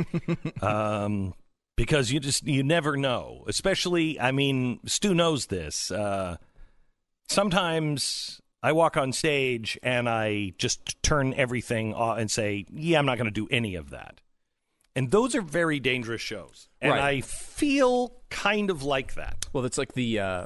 um, 0.62 1.34
because 1.76 2.12
you 2.12 2.20
just 2.20 2.46
you 2.46 2.64
never 2.64 2.98
know. 2.98 3.46
Especially, 3.48 4.20
I 4.20 4.32
mean, 4.32 4.80
Stu 4.86 5.14
knows 5.14 5.48
this. 5.48 5.92
Uh, 5.92 6.38
sometimes 7.30 8.42
I 8.62 8.72
walk 8.72 8.98
on 8.98 9.12
stage 9.12 9.78
and 9.84 10.08
I 10.10 10.54
just 10.58 11.02
turn 11.04 11.34
everything 11.34 11.94
off 11.94 12.18
and 12.18 12.30
say, 12.30 12.66
"Yeah, 12.72 13.00
I'm 13.00 13.06
not 13.06 13.18
going 13.18 13.26
to 13.26 13.32
do 13.32 13.48
any 13.52 13.76
of 13.76 13.90
that." 13.92 14.22
And 14.96 15.10
those 15.10 15.34
are 15.34 15.42
very 15.42 15.80
dangerous 15.80 16.22
shows, 16.22 16.70
and 16.80 16.92
Right. 16.92 17.02
I 17.02 17.22
feel 17.22 18.22
kind 18.30 18.70
of 18.70 18.84
like 18.84 19.16
that. 19.16 19.48
well, 19.52 19.66
it's 19.66 19.78
like 19.78 19.94
the 19.94 20.20
uh, 20.20 20.46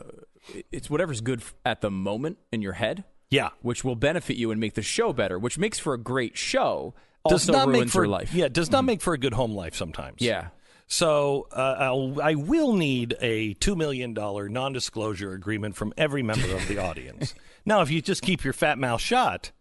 it's 0.71 0.89
whatever's 0.89 1.19
good 1.21 1.41
at 1.65 1.82
the 1.82 1.91
moment 1.91 2.38
in 2.54 2.62
your 2.62 2.73
head, 2.73 3.04
Yeah, 3.29 3.49
which 3.61 3.83
will 3.83 3.95
benefit 3.95 4.37
you 4.37 4.51
and 4.51 4.59
make 4.59 4.73
the 4.75 4.81
show 4.81 5.11
better, 5.13 5.37
which 5.37 5.57
makes 5.57 5.79
for 5.79 5.93
a 5.93 5.97
great 5.97 6.37
show. 6.37 6.93
does 7.27 7.49
Also 7.49 7.53
not 7.53 7.67
ruins 7.67 7.85
make 7.85 7.89
for 7.91 8.03
your 8.03 8.07
life. 8.07 8.33
yeah 8.33 8.47
does 8.47 8.71
not 8.71 8.85
make 8.85 9.01
for 9.01 9.13
a 9.13 9.17
good 9.17 9.33
home 9.33 9.53
life 9.53 9.75
sometimes. 9.75 10.21
Yeah. 10.21 10.47
So 10.89 11.47
uh, 11.51 11.75
I'll, 11.79 12.21
I 12.21 12.35
will 12.35 12.71
need 12.73 13.15
a 13.19 13.53
two 13.55 13.75
million 13.75 14.13
dollar 14.13 14.47
non-disclosure 14.47 15.33
agreement 15.33 15.75
from 15.75 15.93
every 15.97 16.23
member 16.23 16.55
of 16.55 16.65
the 16.69 16.77
audience. 16.87 17.33
now, 17.65 17.81
if 17.81 17.91
you 17.91 18.01
just 18.01 18.21
keep 18.21 18.45
your 18.45 18.53
fat 18.53 18.77
mouth 18.77 19.01
shut, 19.01 19.51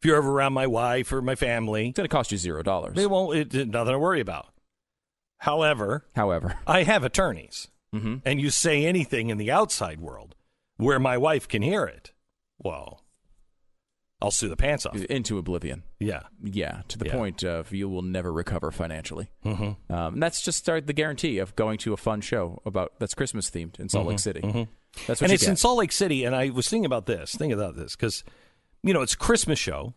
if 0.00 0.04
you're 0.06 0.16
ever 0.16 0.28
around 0.32 0.52
my 0.52 0.66
wife 0.66 1.12
or 1.12 1.22
my 1.22 1.36
family, 1.36 1.90
It's 1.90 1.96
going 1.96 2.08
to 2.08 2.12
cost 2.12 2.32
you 2.32 2.38
zero 2.38 2.64
dollars. 2.64 2.96
they 2.96 3.06
won't. 3.06 3.36
It, 3.38 3.54
it- 3.54 3.68
nothing 3.68 3.92
to 3.92 3.98
worry 4.00 4.20
about. 4.20 4.48
However, 5.38 6.04
However, 6.14 6.58
I 6.66 6.82
have 6.84 7.04
attorneys, 7.04 7.68
Mm-hmm. 7.94 8.16
and 8.24 8.40
you 8.40 8.48
say 8.50 8.84
anything 8.86 9.28
in 9.28 9.36
the 9.38 9.50
outside 9.50 10.00
world 10.00 10.34
where 10.78 10.98
my 10.98 11.18
wife 11.18 11.46
can 11.46 11.60
hear 11.62 11.84
it, 11.84 12.11
well, 12.62 13.02
I'll 14.20 14.30
sue 14.30 14.48
the 14.48 14.56
pants 14.56 14.86
off. 14.86 14.94
into 14.94 15.36
oblivion. 15.38 15.82
Yeah. 15.98 16.22
Yeah, 16.42 16.82
to 16.88 16.96
the 16.98 17.06
Yeah. 17.06 17.12
point 17.12 17.42
of 17.42 17.72
you 17.72 17.88
will 17.88 18.02
never 18.02 18.32
recover 18.32 18.70
financially. 18.70 19.30
Mm-hmm. 19.44 19.92
Um, 19.92 20.14
and 20.14 20.22
that's 20.22 20.42
just 20.42 20.58
start 20.58 20.86
the 20.86 20.92
guarantee 20.92 21.38
of 21.38 21.56
going 21.56 21.78
to 21.78 21.92
a 21.92 21.96
fun 21.96 22.20
show 22.20 22.62
about 22.64 22.92
that's 23.00 23.14
Christmas 23.14 23.50
themed 23.50 23.80
in 23.80 23.88
Salt 23.88 24.06
Lake 24.06 24.20
City. 24.20 24.40
That's 24.40 24.52
what 24.54 24.58
Mm-hmm. 24.58 25.24
and 25.24 25.32
it's 25.32 25.42
get. 25.42 25.50
in 25.50 25.56
Salt 25.56 25.78
Lake 25.78 25.90
City. 25.92 26.24
And 26.24 26.36
I 26.36 26.50
was 26.50 26.68
thinking 26.68 26.86
about 26.86 27.06
this, 27.06 27.32
thinking 27.34 27.58
about 27.58 27.74
this, 27.74 27.96
because 27.96 28.22
you 28.84 28.94
know 28.94 29.02
it's 29.02 29.16
Christmas 29.16 29.58
show 29.58 29.94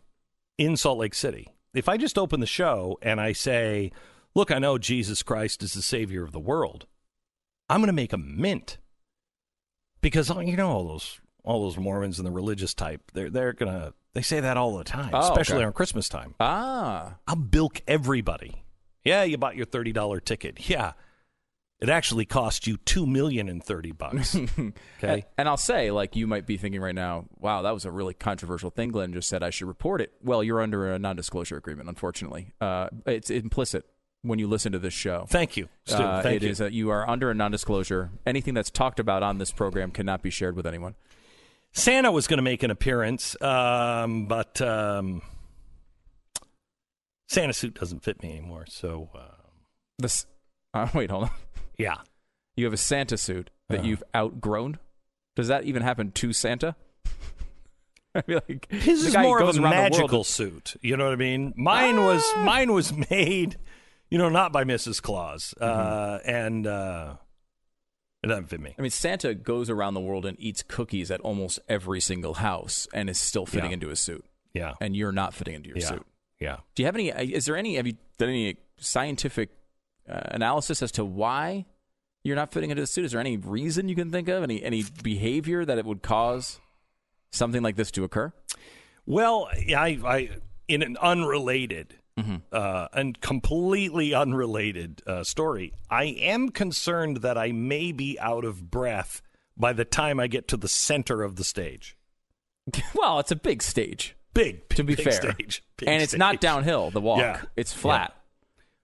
in 0.58 0.76
Salt 0.76 0.98
Lake 0.98 1.14
City. 1.14 1.48
If 1.74 1.88
I 1.88 1.96
just 1.96 2.18
open 2.18 2.40
the 2.40 2.46
show 2.46 2.98
and 3.02 3.20
I 3.20 3.32
say, 3.32 3.92
"Look, 4.34 4.50
I 4.50 4.58
know 4.58 4.76
Jesus 4.78 5.22
Christ 5.22 5.62
is 5.62 5.74
the 5.74 5.82
Savior 5.82 6.24
of 6.24 6.32
the 6.32 6.40
world," 6.40 6.86
I'm 7.68 7.78
going 7.80 7.88
to 7.88 7.92
make 7.92 8.12
a 8.12 8.18
mint 8.18 8.78
because 10.00 10.30
you 10.30 10.56
know 10.56 10.70
all 10.70 10.88
those 10.88 11.20
all 11.46 11.62
those 11.62 11.78
Mormons 11.78 12.18
and 12.18 12.26
the 12.26 12.30
religious 12.32 12.74
type. 12.74 13.00
They're 13.14 13.30
they're 13.30 13.54
gonna 13.54 13.94
they 14.12 14.20
say 14.22 14.40
that 14.40 14.56
all 14.58 14.76
the 14.76 14.84
time, 14.84 15.10
Oh, 15.14 15.20
especially 15.30 15.56
okay. 15.58 15.64
on 15.66 15.72
Christmas 15.72 16.08
time. 16.10 16.34
ah, 16.40 17.14
I'll 17.26 17.36
bilk 17.36 17.80
everybody. 17.88 18.62
Yeah, 19.04 19.22
you 19.22 19.38
bought 19.38 19.56
your 19.56 19.66
thirty 19.66 19.92
dollar 19.92 20.20
ticket. 20.20 20.68
Yeah, 20.68 20.92
it 21.80 21.88
actually 21.88 22.24
cost 22.24 22.66
you 22.66 22.76
two 22.78 23.06
million 23.06 23.48
and 23.48 23.62
thirty 23.62 23.92
bucks. 23.92 24.36
Okay. 24.98 25.12
And, 25.12 25.24
and 25.38 25.48
I'll 25.48 25.58
say, 25.58 25.90
like, 25.90 26.16
you 26.16 26.26
might 26.26 26.46
be 26.46 26.56
thinking 26.56 26.80
right 26.80 26.94
now, 26.94 27.26
wow, 27.38 27.60
that 27.62 27.72
was 27.74 27.84
a 27.84 27.90
really 27.90 28.14
controversial 28.14 28.70
thing. 28.70 28.88
Glenn 28.90 29.12
just 29.12 29.28
said 29.28 29.42
I 29.42 29.50
should 29.50 29.68
report 29.68 30.00
it. 30.00 30.10
Well, 30.22 30.42
you're 30.42 30.60
under 30.62 30.90
a 30.92 30.98
non 30.98 31.16
disclosure 31.16 31.56
agreement, 31.58 31.88
unfortunately. 31.90 32.54
Uh, 32.60 32.88
it's 33.04 33.28
implicit 33.28 33.84
when 34.22 34.38
you 34.38 34.48
listen 34.48 34.72
to 34.72 34.78
this 34.78 34.94
show. 34.94 35.26
Thank 35.28 35.56
you, 35.58 35.68
Stu. 35.84 36.02
Uh, 36.02 36.22
Thank 36.22 36.36
it 36.36 36.42
you. 36.44 36.50
is 36.50 36.58
that 36.58 36.72
you 36.72 36.88
are 36.90 37.08
under 37.08 37.30
a 37.30 37.34
non-disclosure. 37.34 38.10
Anything 38.26 38.54
that's 38.54 38.70
talked 38.70 38.98
about 38.98 39.22
on 39.22 39.36
this 39.38 39.52
program 39.52 39.90
cannot 39.92 40.22
be 40.22 40.30
shared 40.30 40.56
with 40.56 40.66
anyone. 40.66 40.94
Santa 41.76 42.10
was 42.10 42.26
going 42.26 42.38
to 42.38 42.42
make 42.42 42.62
an 42.62 42.70
appearance, 42.70 43.40
um, 43.42 44.26
but 44.26 44.60
um, 44.62 45.20
Santa 47.28 47.52
suit 47.52 47.74
doesn't 47.74 48.02
fit 48.02 48.22
me 48.22 48.30
anymore. 48.30 48.64
So, 48.68 49.10
uh, 49.14 49.20
This. 49.98 50.26
Uh, 50.72 50.88
wait, 50.94 51.10
hold 51.10 51.24
on. 51.24 51.30
yeah. 51.78 51.96
You 52.56 52.64
have 52.64 52.72
a 52.72 52.78
Santa 52.78 53.18
suit 53.18 53.50
that 53.68 53.80
Uh-huh. 53.80 53.88
you've 53.88 54.02
outgrown. 54.14 54.78
Does 55.34 55.48
that 55.48 55.64
even 55.64 55.82
happen 55.82 56.12
to 56.12 56.32
Santa? 56.32 56.76
I 58.14 58.22
feel 58.22 58.40
like 58.48 58.66
His 58.70 59.04
is 59.04 59.12
guy 59.12 59.22
more 59.22 59.38
goes 59.40 59.58
of 59.58 59.62
a 59.64 59.66
around 59.66 59.72
the 59.74 59.80
world- 59.80 59.92
magical 59.92 60.24
suit. 60.24 60.76
You 60.80 60.96
know 60.96 61.04
what 61.04 61.12
I 61.12 61.16
mean? 61.16 61.52
Mine 61.56 62.02
was 62.02 62.24
mine 62.38 62.72
was 62.72 62.90
made, 63.10 63.58
you 64.08 64.16
know, 64.16 64.30
not 64.30 64.52
by 64.52 64.64
Mrs. 64.64 65.02
Claus, 65.02 65.52
uh, 65.60 66.20
and 66.24 66.66
uh, 66.66 67.16
it 68.22 68.28
doesn't 68.28 68.48
fit 68.48 68.60
me. 68.60 68.74
I 68.78 68.82
mean, 68.82 68.90
Santa 68.90 69.34
goes 69.34 69.70
around 69.70 69.94
the 69.94 70.00
world 70.00 70.26
and 70.26 70.38
eats 70.40 70.62
cookies 70.62 71.10
at 71.10 71.20
almost 71.20 71.58
every 71.68 72.00
single 72.00 72.34
house, 72.34 72.88
and 72.92 73.08
is 73.10 73.20
still 73.20 73.46
fitting 73.46 73.70
Yeah. 73.70 73.74
into 73.74 73.88
his 73.88 74.00
suit, 74.00 74.24
Yeah, 74.54 74.74
and 74.80 74.96
you're 74.96 75.12
not 75.12 75.34
fitting 75.34 75.54
into 75.54 75.68
your 75.68 75.78
yeah, 75.78 75.86
suit. 75.88 76.06
yeah. 76.40 76.56
Do 76.74 76.82
you 76.82 76.86
have 76.86 76.94
any? 76.96 77.08
Is 77.10 77.44
there 77.46 77.56
any? 77.56 77.76
Have 77.76 77.86
you 77.86 77.96
done 78.18 78.30
any 78.30 78.56
scientific 78.78 79.50
uh, 80.08 80.20
analysis 80.26 80.82
as 80.82 80.92
to 80.92 81.04
why 81.04 81.66
you're 82.24 82.36
not 82.36 82.52
fitting 82.52 82.70
into 82.70 82.80
the 82.82 82.86
suit? 82.86 83.04
Is 83.04 83.12
there 83.12 83.20
any 83.20 83.36
reason 83.36 83.88
you 83.88 83.94
can 83.94 84.10
think 84.10 84.28
of? 84.28 84.42
Any 84.42 84.62
any 84.62 84.84
behavior 85.02 85.64
that 85.64 85.78
it 85.78 85.84
would 85.84 86.02
cause 86.02 86.58
something 87.30 87.62
like 87.62 87.76
this 87.76 87.90
to 87.92 88.04
occur? 88.04 88.32
Well, 89.04 89.48
I, 89.52 89.98
I 90.04 90.30
in 90.68 90.82
an 90.82 90.96
unrelated 91.00 91.94
uh, 92.52 92.88
and 92.92 93.20
completely 93.20 94.14
unrelated 94.14 95.02
uh, 95.06 95.22
story, 95.24 95.72
I 95.90 96.04
am 96.04 96.48
concerned 96.50 97.18
that 97.18 97.36
I 97.36 97.52
may 97.52 97.92
be 97.92 98.18
out 98.20 98.44
of 98.44 98.70
breath 98.70 99.20
by 99.56 99.72
the 99.72 99.84
time 99.84 100.18
I 100.20 100.26
get 100.26 100.48
to 100.48 100.56
the 100.56 100.68
center 100.68 101.22
of 101.22 101.36
the 101.36 101.44
stage. 101.44 101.96
well, 102.94 103.18
it's 103.20 103.30
a 103.30 103.36
big 103.36 103.62
stage, 103.62 104.16
Big, 104.34 104.68
to 104.70 104.84
be 104.84 104.94
big 104.94 105.04
fair, 105.04 105.12
stage, 105.32 105.62
big 105.76 105.88
and 105.88 106.02
it's 106.02 106.14
not 106.16 106.40
downhill. 106.40 106.90
The 106.90 107.00
walk, 107.00 107.20
Yeah. 107.20 107.42
it's 107.56 107.72
flat, 107.72 108.14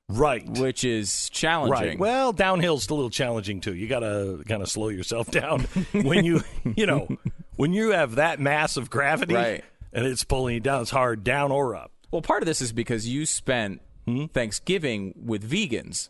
right. 0.09 0.49
which 0.49 0.85
is 0.85 1.29
challenging. 1.31 1.89
Right. 1.89 1.99
Well, 1.99 2.33
downhill's 2.33 2.89
a 2.89 2.95
little 2.95 3.11
challenging 3.11 3.61
too. 3.61 3.75
You 3.75 3.89
gotta 3.89 4.43
kind 4.47 4.63
of 4.63 4.69
slow 4.69 4.89
yourself 4.89 5.31
down 5.31 5.63
when 5.93 6.25
you, 6.25 6.43
you 6.77 6.87
know, 6.87 7.09
when 7.57 7.73
you 7.73 7.91
have 7.91 8.15
that 8.17 8.41
mass 8.41 8.77
of 8.77 8.89
gravity 8.91 9.35
Right. 9.35 9.65
and 9.93 10.07
it's 10.07 10.25
pulling 10.25 10.55
you 10.55 10.61
down. 10.61 10.83
It's 10.83 10.91
hard 10.91 11.25
down 11.25 11.51
or 11.53 11.75
up. 11.77 11.91
Well, 12.13 12.23
part 12.23 12.43
of 12.43 12.47
this 12.47 12.61
is 12.61 12.73
because 12.73 13.09
you 13.09 13.27
spent 13.27 13.81
Hmm? 14.07 14.27
Thanksgiving 14.27 15.15
with 15.17 15.49
vegans. 15.49 16.09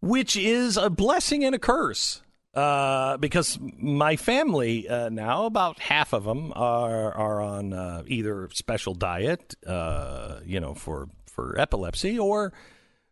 which 0.00 0.36
is 0.36 0.76
a 0.76 0.90
blessing 0.90 1.44
and 1.44 1.54
a 1.54 1.58
curse. 1.58 2.22
Uh, 2.54 3.16
because 3.16 3.58
my 3.78 4.16
family 4.16 4.86
uh, 4.86 5.08
now, 5.08 5.46
about 5.46 5.78
half 5.80 6.12
of 6.12 6.24
them 6.24 6.52
are 6.54 7.10
are 7.14 7.40
on 7.40 7.72
uh, 7.72 8.02
either 8.06 8.50
special 8.52 8.92
diet, 8.92 9.54
uh, 9.66 10.40
you 10.44 10.60
know, 10.60 10.74
for 10.74 11.08
for 11.24 11.58
epilepsy, 11.58 12.18
or 12.18 12.52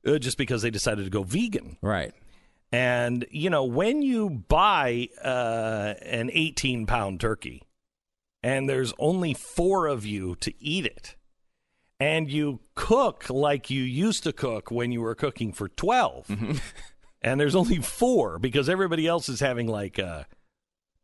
uh, 0.06 0.18
just 0.18 0.36
because 0.36 0.60
they 0.60 0.70
decided 0.70 1.04
to 1.04 1.10
go 1.10 1.22
vegan. 1.22 1.78
Right. 1.80 2.12
And 2.70 3.24
you 3.30 3.48
know, 3.48 3.64
when 3.64 4.02
you 4.02 4.28
buy 4.28 5.08
uh, 5.24 5.94
an 6.02 6.28
18 6.34 6.84
pound 6.84 7.20
turkey, 7.20 7.62
and 8.42 8.68
there's 8.68 8.92
only 8.98 9.32
four 9.32 9.86
of 9.86 10.04
you 10.04 10.36
to 10.40 10.52
eat 10.62 10.84
it, 10.84 11.16
and 12.00 12.30
you 12.30 12.60
cook 12.74 13.28
like 13.28 13.70
you 13.70 13.82
used 13.82 14.24
to 14.24 14.32
cook 14.32 14.70
when 14.70 14.90
you 14.90 15.02
were 15.02 15.14
cooking 15.14 15.52
for 15.52 15.68
12, 15.68 16.26
mm-hmm. 16.26 16.52
and 17.22 17.38
there's 17.38 17.54
only 17.54 17.76
four 17.76 18.38
because 18.38 18.68
everybody 18.68 19.06
else 19.06 19.28
is 19.28 19.40
having 19.40 19.66
like 19.68 19.98
a 19.98 20.26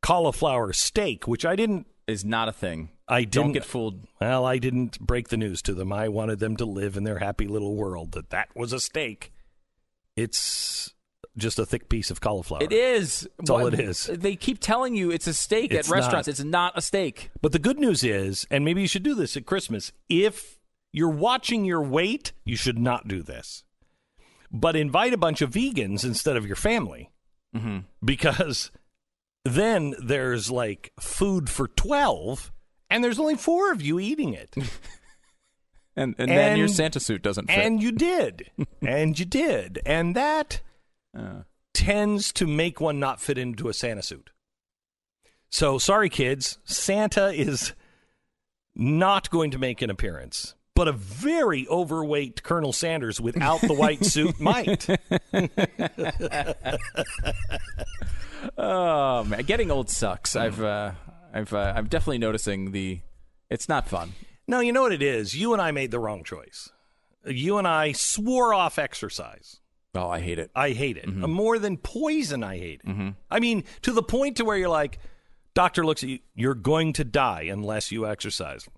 cauliflower 0.03 0.73
steak, 0.73 1.29
which 1.29 1.45
I 1.45 1.55
didn't. 1.55 1.87
Is 2.07 2.25
not 2.25 2.49
a 2.49 2.53
thing. 2.53 2.91
I 3.09 3.25
Don't 3.25 3.51
get 3.51 3.65
fooled. 3.65 4.07
Well, 4.21 4.45
I 4.45 4.59
didn't 4.59 5.01
break 5.01 5.29
the 5.29 5.37
news 5.37 5.61
to 5.63 5.75
them. 5.75 5.93
I 5.93 6.09
wanted 6.09 6.39
them 6.39 6.57
to 6.59 6.65
live 6.65 6.97
in 6.97 7.03
their 7.03 7.19
happy 7.19 7.49
little 7.49 7.75
world 7.75 8.13
that 8.13 8.31
that 8.31 8.49
was 8.55 8.73
a 8.73 8.79
steak. 8.79 9.33
It's 10.15 10.95
just 11.37 11.59
a 11.59 11.67
thick 11.67 11.89
piece 11.89 12.11
of 12.11 12.21
cauliflower. 12.21 12.63
It 12.63 12.73
is. 12.73 13.29
That's 13.39 13.51
all 13.51 13.67
it 13.67 13.79
is. 13.79 14.07
They 14.07 14.37
keep 14.37 14.61
telling 14.61 14.95
you 14.95 15.11
it's 15.11 15.27
a 15.27 15.35
steak 15.35 15.73
It's 15.73 15.89
at 15.89 15.93
restaurants. 15.93 16.29
not. 16.29 16.33
It's 16.33 16.45
not 16.45 16.73
a 16.77 16.81
steak. 16.81 17.31
But 17.43 17.51
the 17.53 17.59
good 17.59 17.79
news 17.79 18.03
is, 18.05 18.47
and 18.51 18.65
maybe 18.65 18.83
you 18.83 18.89
should 18.89 19.03
do 19.03 19.15
this 19.15 19.37
at 19.37 19.47
Christmas, 19.47 19.93
if 20.09 20.56
you're 20.97 21.11
watching 21.11 21.65
your 21.67 21.83
weight, 21.83 22.33
you 22.45 22.57
should 22.57 22.79
not 22.79 23.07
do 23.07 23.23
this. 23.23 23.65
But 24.51 24.77
invite 24.77 25.13
a 25.13 25.19
bunch 25.19 25.43
of 25.43 25.51
vegans 25.51 26.05
instead 26.05 26.37
of 26.37 26.47
your 26.47 26.57
family 26.57 27.11
Mm-hmm. 27.55 27.79
because 28.05 28.71
then 29.45 29.95
there's 30.03 30.51
like 30.51 30.93
food 31.01 31.49
for 31.49 31.69
12 31.69 32.53
and 32.91 33.03
there's 33.03 33.19
only 33.19 33.37
four 33.37 33.73
of 33.73 33.81
you 33.81 33.99
eating 34.01 34.35
it. 34.35 34.55
And, 35.99 36.15
and, 36.19 36.31
then 36.31 36.59
your 36.59 36.69
Santa 36.69 37.01
suit 37.01 37.23
doesn't 37.23 37.47
fit. 37.47 37.57
and 37.59 37.83
you 37.83 37.91
did. 37.91 38.51
and 38.87 39.19
you 39.19 39.25
did. 39.25 39.81
And 39.87 40.15
that 40.15 40.61
Uh, 41.17 41.45
tends 41.73 42.33
to 42.35 42.47
make 42.47 42.83
one 42.83 43.01
not 43.01 43.19
fit 43.19 43.39
into 43.39 43.71
a 43.71 43.73
Santa 43.73 44.03
suit. 44.03 44.29
So 45.49 45.79
sorry, 45.79 46.11
kids. 46.11 46.59
Santa 46.65 47.29
is 47.29 47.73
not 48.75 49.31
going 49.31 49.51
to 49.53 49.59
make 49.59 49.81
an 49.81 49.89
appearance, 49.89 50.55
but 50.77 50.87
a 50.87 50.93
very 50.93 51.67
overweight 51.69 52.45
Colonel 52.45 52.73
Sanders 52.73 53.21
without 53.21 53.61
the 53.63 53.73
white 53.73 54.05
suit 54.05 54.39
might. 54.41 54.87
oh 58.59 59.25
man, 59.25 59.43
getting 59.45 59.73
old 59.73 59.91
sucks. 59.91 60.37
I've 60.37 60.63
uh, 60.63 60.93
I've 61.33 61.53
uh, 61.53 61.73
I'm 61.75 61.89
definitely 61.89 62.19
noticing 62.19 62.71
the. 62.71 63.01
It's 63.51 63.69
not 63.69 63.89
fun. 63.89 64.13
No, 64.47 64.61
you 64.61 64.73
know 64.73 64.83
what 64.83 64.93
it 64.93 65.03
is? 65.03 65.35
You 65.35 65.53
and 65.55 65.63
I 65.63 65.73
made 65.73 65.91
the 65.91 65.99
wrong 65.99 66.23
choice. 66.23 66.71
You 67.25 67.59
and 67.59 67.67
I 67.67 67.93
swore 67.93 68.55
off 68.55 68.79
exercise. 68.79 69.61
Oh, 69.95 70.09
I 70.09 70.21
hate 70.21 70.39
it. 70.39 70.51
I 70.55 70.71
hate 70.71 70.99
it. 70.99 71.09
More 71.09 71.59
than 71.59 71.79
poison, 71.79 72.45
I 72.45 72.59
hate 72.59 72.83
it. 72.85 73.15
I 73.31 73.41
mean, 73.41 73.65
to 73.83 73.93
the 73.93 74.03
point 74.03 74.37
to 74.37 74.45
where 74.45 74.57
you're 74.57 74.69
like, 74.69 74.99
doctor 75.55 75.87
looks 75.87 76.03
at 76.03 76.11
you, 76.11 76.19
you're 76.35 76.55
going 76.55 76.93
to 76.95 77.05
die 77.05 77.49
unless 77.51 77.91
you 77.91 78.07
exercise. 78.07 78.69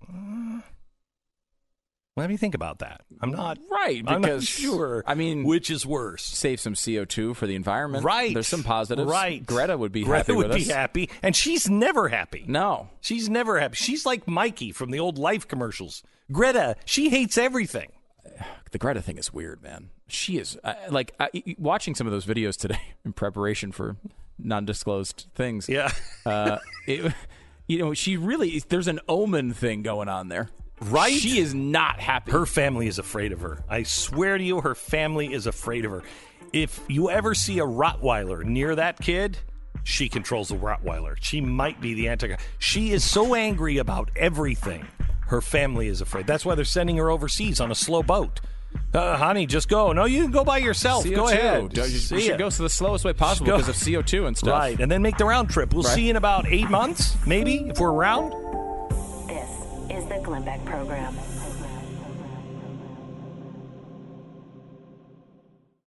Uh, 2.19 2.23
Let 2.23 2.29
me 2.29 2.37
think 2.37 2.53
about 2.55 2.79
that. 2.79 3.01
I'm 3.21 3.31
not 3.31 3.57
Right, 3.71 4.03
I'm 4.07 4.21
not 4.21 4.43
sure. 4.43 5.03
I 5.07 5.15
mean- 5.15 5.43
which 5.43 5.69
is 5.69 5.85
worse? 5.85 6.23
Save 6.23 6.59
some 6.59 6.75
CO 6.75 7.05
two 7.05 7.33
for 7.33 7.47
the 7.47 7.55
environment. 7.55 8.03
Right. 8.03 8.33
There's 8.33 8.47
some 8.47 8.63
positives. 8.63 9.09
Right. 9.09 9.45
Greta 9.45 9.77
would 9.77 9.91
be 9.91 10.03
Greta 10.03 10.17
happy 10.17 10.33
would 10.33 10.47
with 10.49 10.57
be 10.57 10.63
us. 10.63 10.69
happy, 10.71 11.09
and 11.23 11.35
she's 11.35 11.69
never 11.69 12.07
happy. 12.09 12.45
No. 12.47 12.89
She's 13.01 13.29
never 13.29 13.59
happy. 13.59 13.75
She's 13.75 14.05
like 14.05 14.27
Mikey 14.27 14.71
from 14.71 14.91
the 14.91 14.99
old 14.99 15.17
Life 15.17 15.47
commercials. 15.47 16.03
Greta, 16.31 16.75
she 16.85 17.09
hates 17.09 17.37
everything. 17.37 17.91
the 18.71 18.77
Greta 18.77 19.01
thing 19.01 19.17
is 19.17 19.33
weird, 19.33 19.61
man. 19.63 19.89
She 20.07 20.37
is 20.37 20.57
uh, 20.63 20.73
like 20.89 21.13
I, 21.19 21.29
watching 21.57 21.95
some 21.95 22.07
of 22.07 22.11
those 22.11 22.25
videos 22.25 22.57
today 22.57 22.79
in 23.05 23.13
preparation 23.13 23.71
for 23.71 23.95
non-disclosed 24.37 25.27
things. 25.35 25.67
Yeah. 25.69 25.91
uh, 26.25 26.57
it, 26.87 27.13
you 27.67 27.77
know, 27.79 27.93
she 27.93 28.17
really 28.17 28.63
there's 28.69 28.87
an 28.87 28.99
omen 29.07 29.53
thing 29.53 29.83
going 29.83 30.09
on 30.09 30.29
there. 30.29 30.49
Right? 30.81 31.13
She 31.13 31.39
is 31.39 31.53
not 31.53 31.99
happy. 31.99 32.31
Her 32.31 32.45
family 32.45 32.87
is 32.87 32.99
afraid 32.99 33.31
of 33.31 33.41
her. 33.41 33.63
I 33.69 33.83
swear 33.83 34.37
to 34.37 34.43
you, 34.43 34.61
her 34.61 34.75
family 34.75 35.33
is 35.33 35.45
afraid 35.47 35.85
of 35.85 35.91
her. 35.91 36.03
If 36.53 36.79
you 36.87 37.09
ever 37.09 37.35
see 37.35 37.59
a 37.59 37.65
Rottweiler 37.65 38.43
near 38.43 38.75
that 38.75 38.99
kid, 38.99 39.37
she 39.83 40.09
controls 40.09 40.49
the 40.49 40.55
Rottweiler. 40.55 41.15
She 41.21 41.41
might 41.41 41.79
be 41.81 41.93
the 41.93 42.07
anti. 42.07 42.35
She 42.59 42.91
is 42.91 43.03
so 43.03 43.35
angry 43.35 43.77
about 43.77 44.09
everything. 44.15 44.85
Her 45.27 45.41
family 45.41 45.87
is 45.87 46.01
afraid. 46.01 46.25
That's 46.25 46.45
why 46.45 46.55
they're 46.55 46.65
sending 46.65 46.97
her 46.97 47.11
overseas 47.11 47.59
on 47.59 47.71
a 47.71 47.75
slow 47.75 48.01
boat. 48.01 48.39
Uh, 48.93 49.17
honey, 49.17 49.45
just 49.45 49.67
go. 49.67 49.91
No, 49.93 50.05
you 50.05 50.23
can 50.23 50.31
go 50.31 50.43
by 50.43 50.57
yourself. 50.59 51.03
CO2. 51.05 51.15
Go 51.15 51.27
ahead. 51.27 51.69
Do- 51.69 51.81
You, 51.81 51.87
See 51.87 52.15
you 52.15 52.21
ya. 52.21 52.27
should 52.27 52.39
go 52.39 52.49
the 52.49 52.69
slowest 52.69 53.03
way 53.05 53.13
possible 53.13 53.45
because 53.47 53.67
of 53.69 53.75
CO2 53.75 54.27
and 54.27 54.37
stuff. 54.37 54.53
Right, 54.59 54.79
and 54.79 54.91
then 54.91 55.01
make 55.01 55.17
the 55.17 55.25
round 55.25 55.49
trip. 55.49 55.73
We'll 55.73 55.83
Right. 55.83 55.93
see 55.95 56.03
you 56.05 56.11
in 56.11 56.15
about 56.15 56.47
eight 56.47 56.69
months, 56.69 57.15
maybe, 57.27 57.65
if 57.69 57.79
we're 57.79 57.91
around. 57.91 58.33
Is 59.89 60.05
the 60.05 60.19
Glenn 60.19 60.43
Beck 60.43 60.63
Program. 60.65 61.15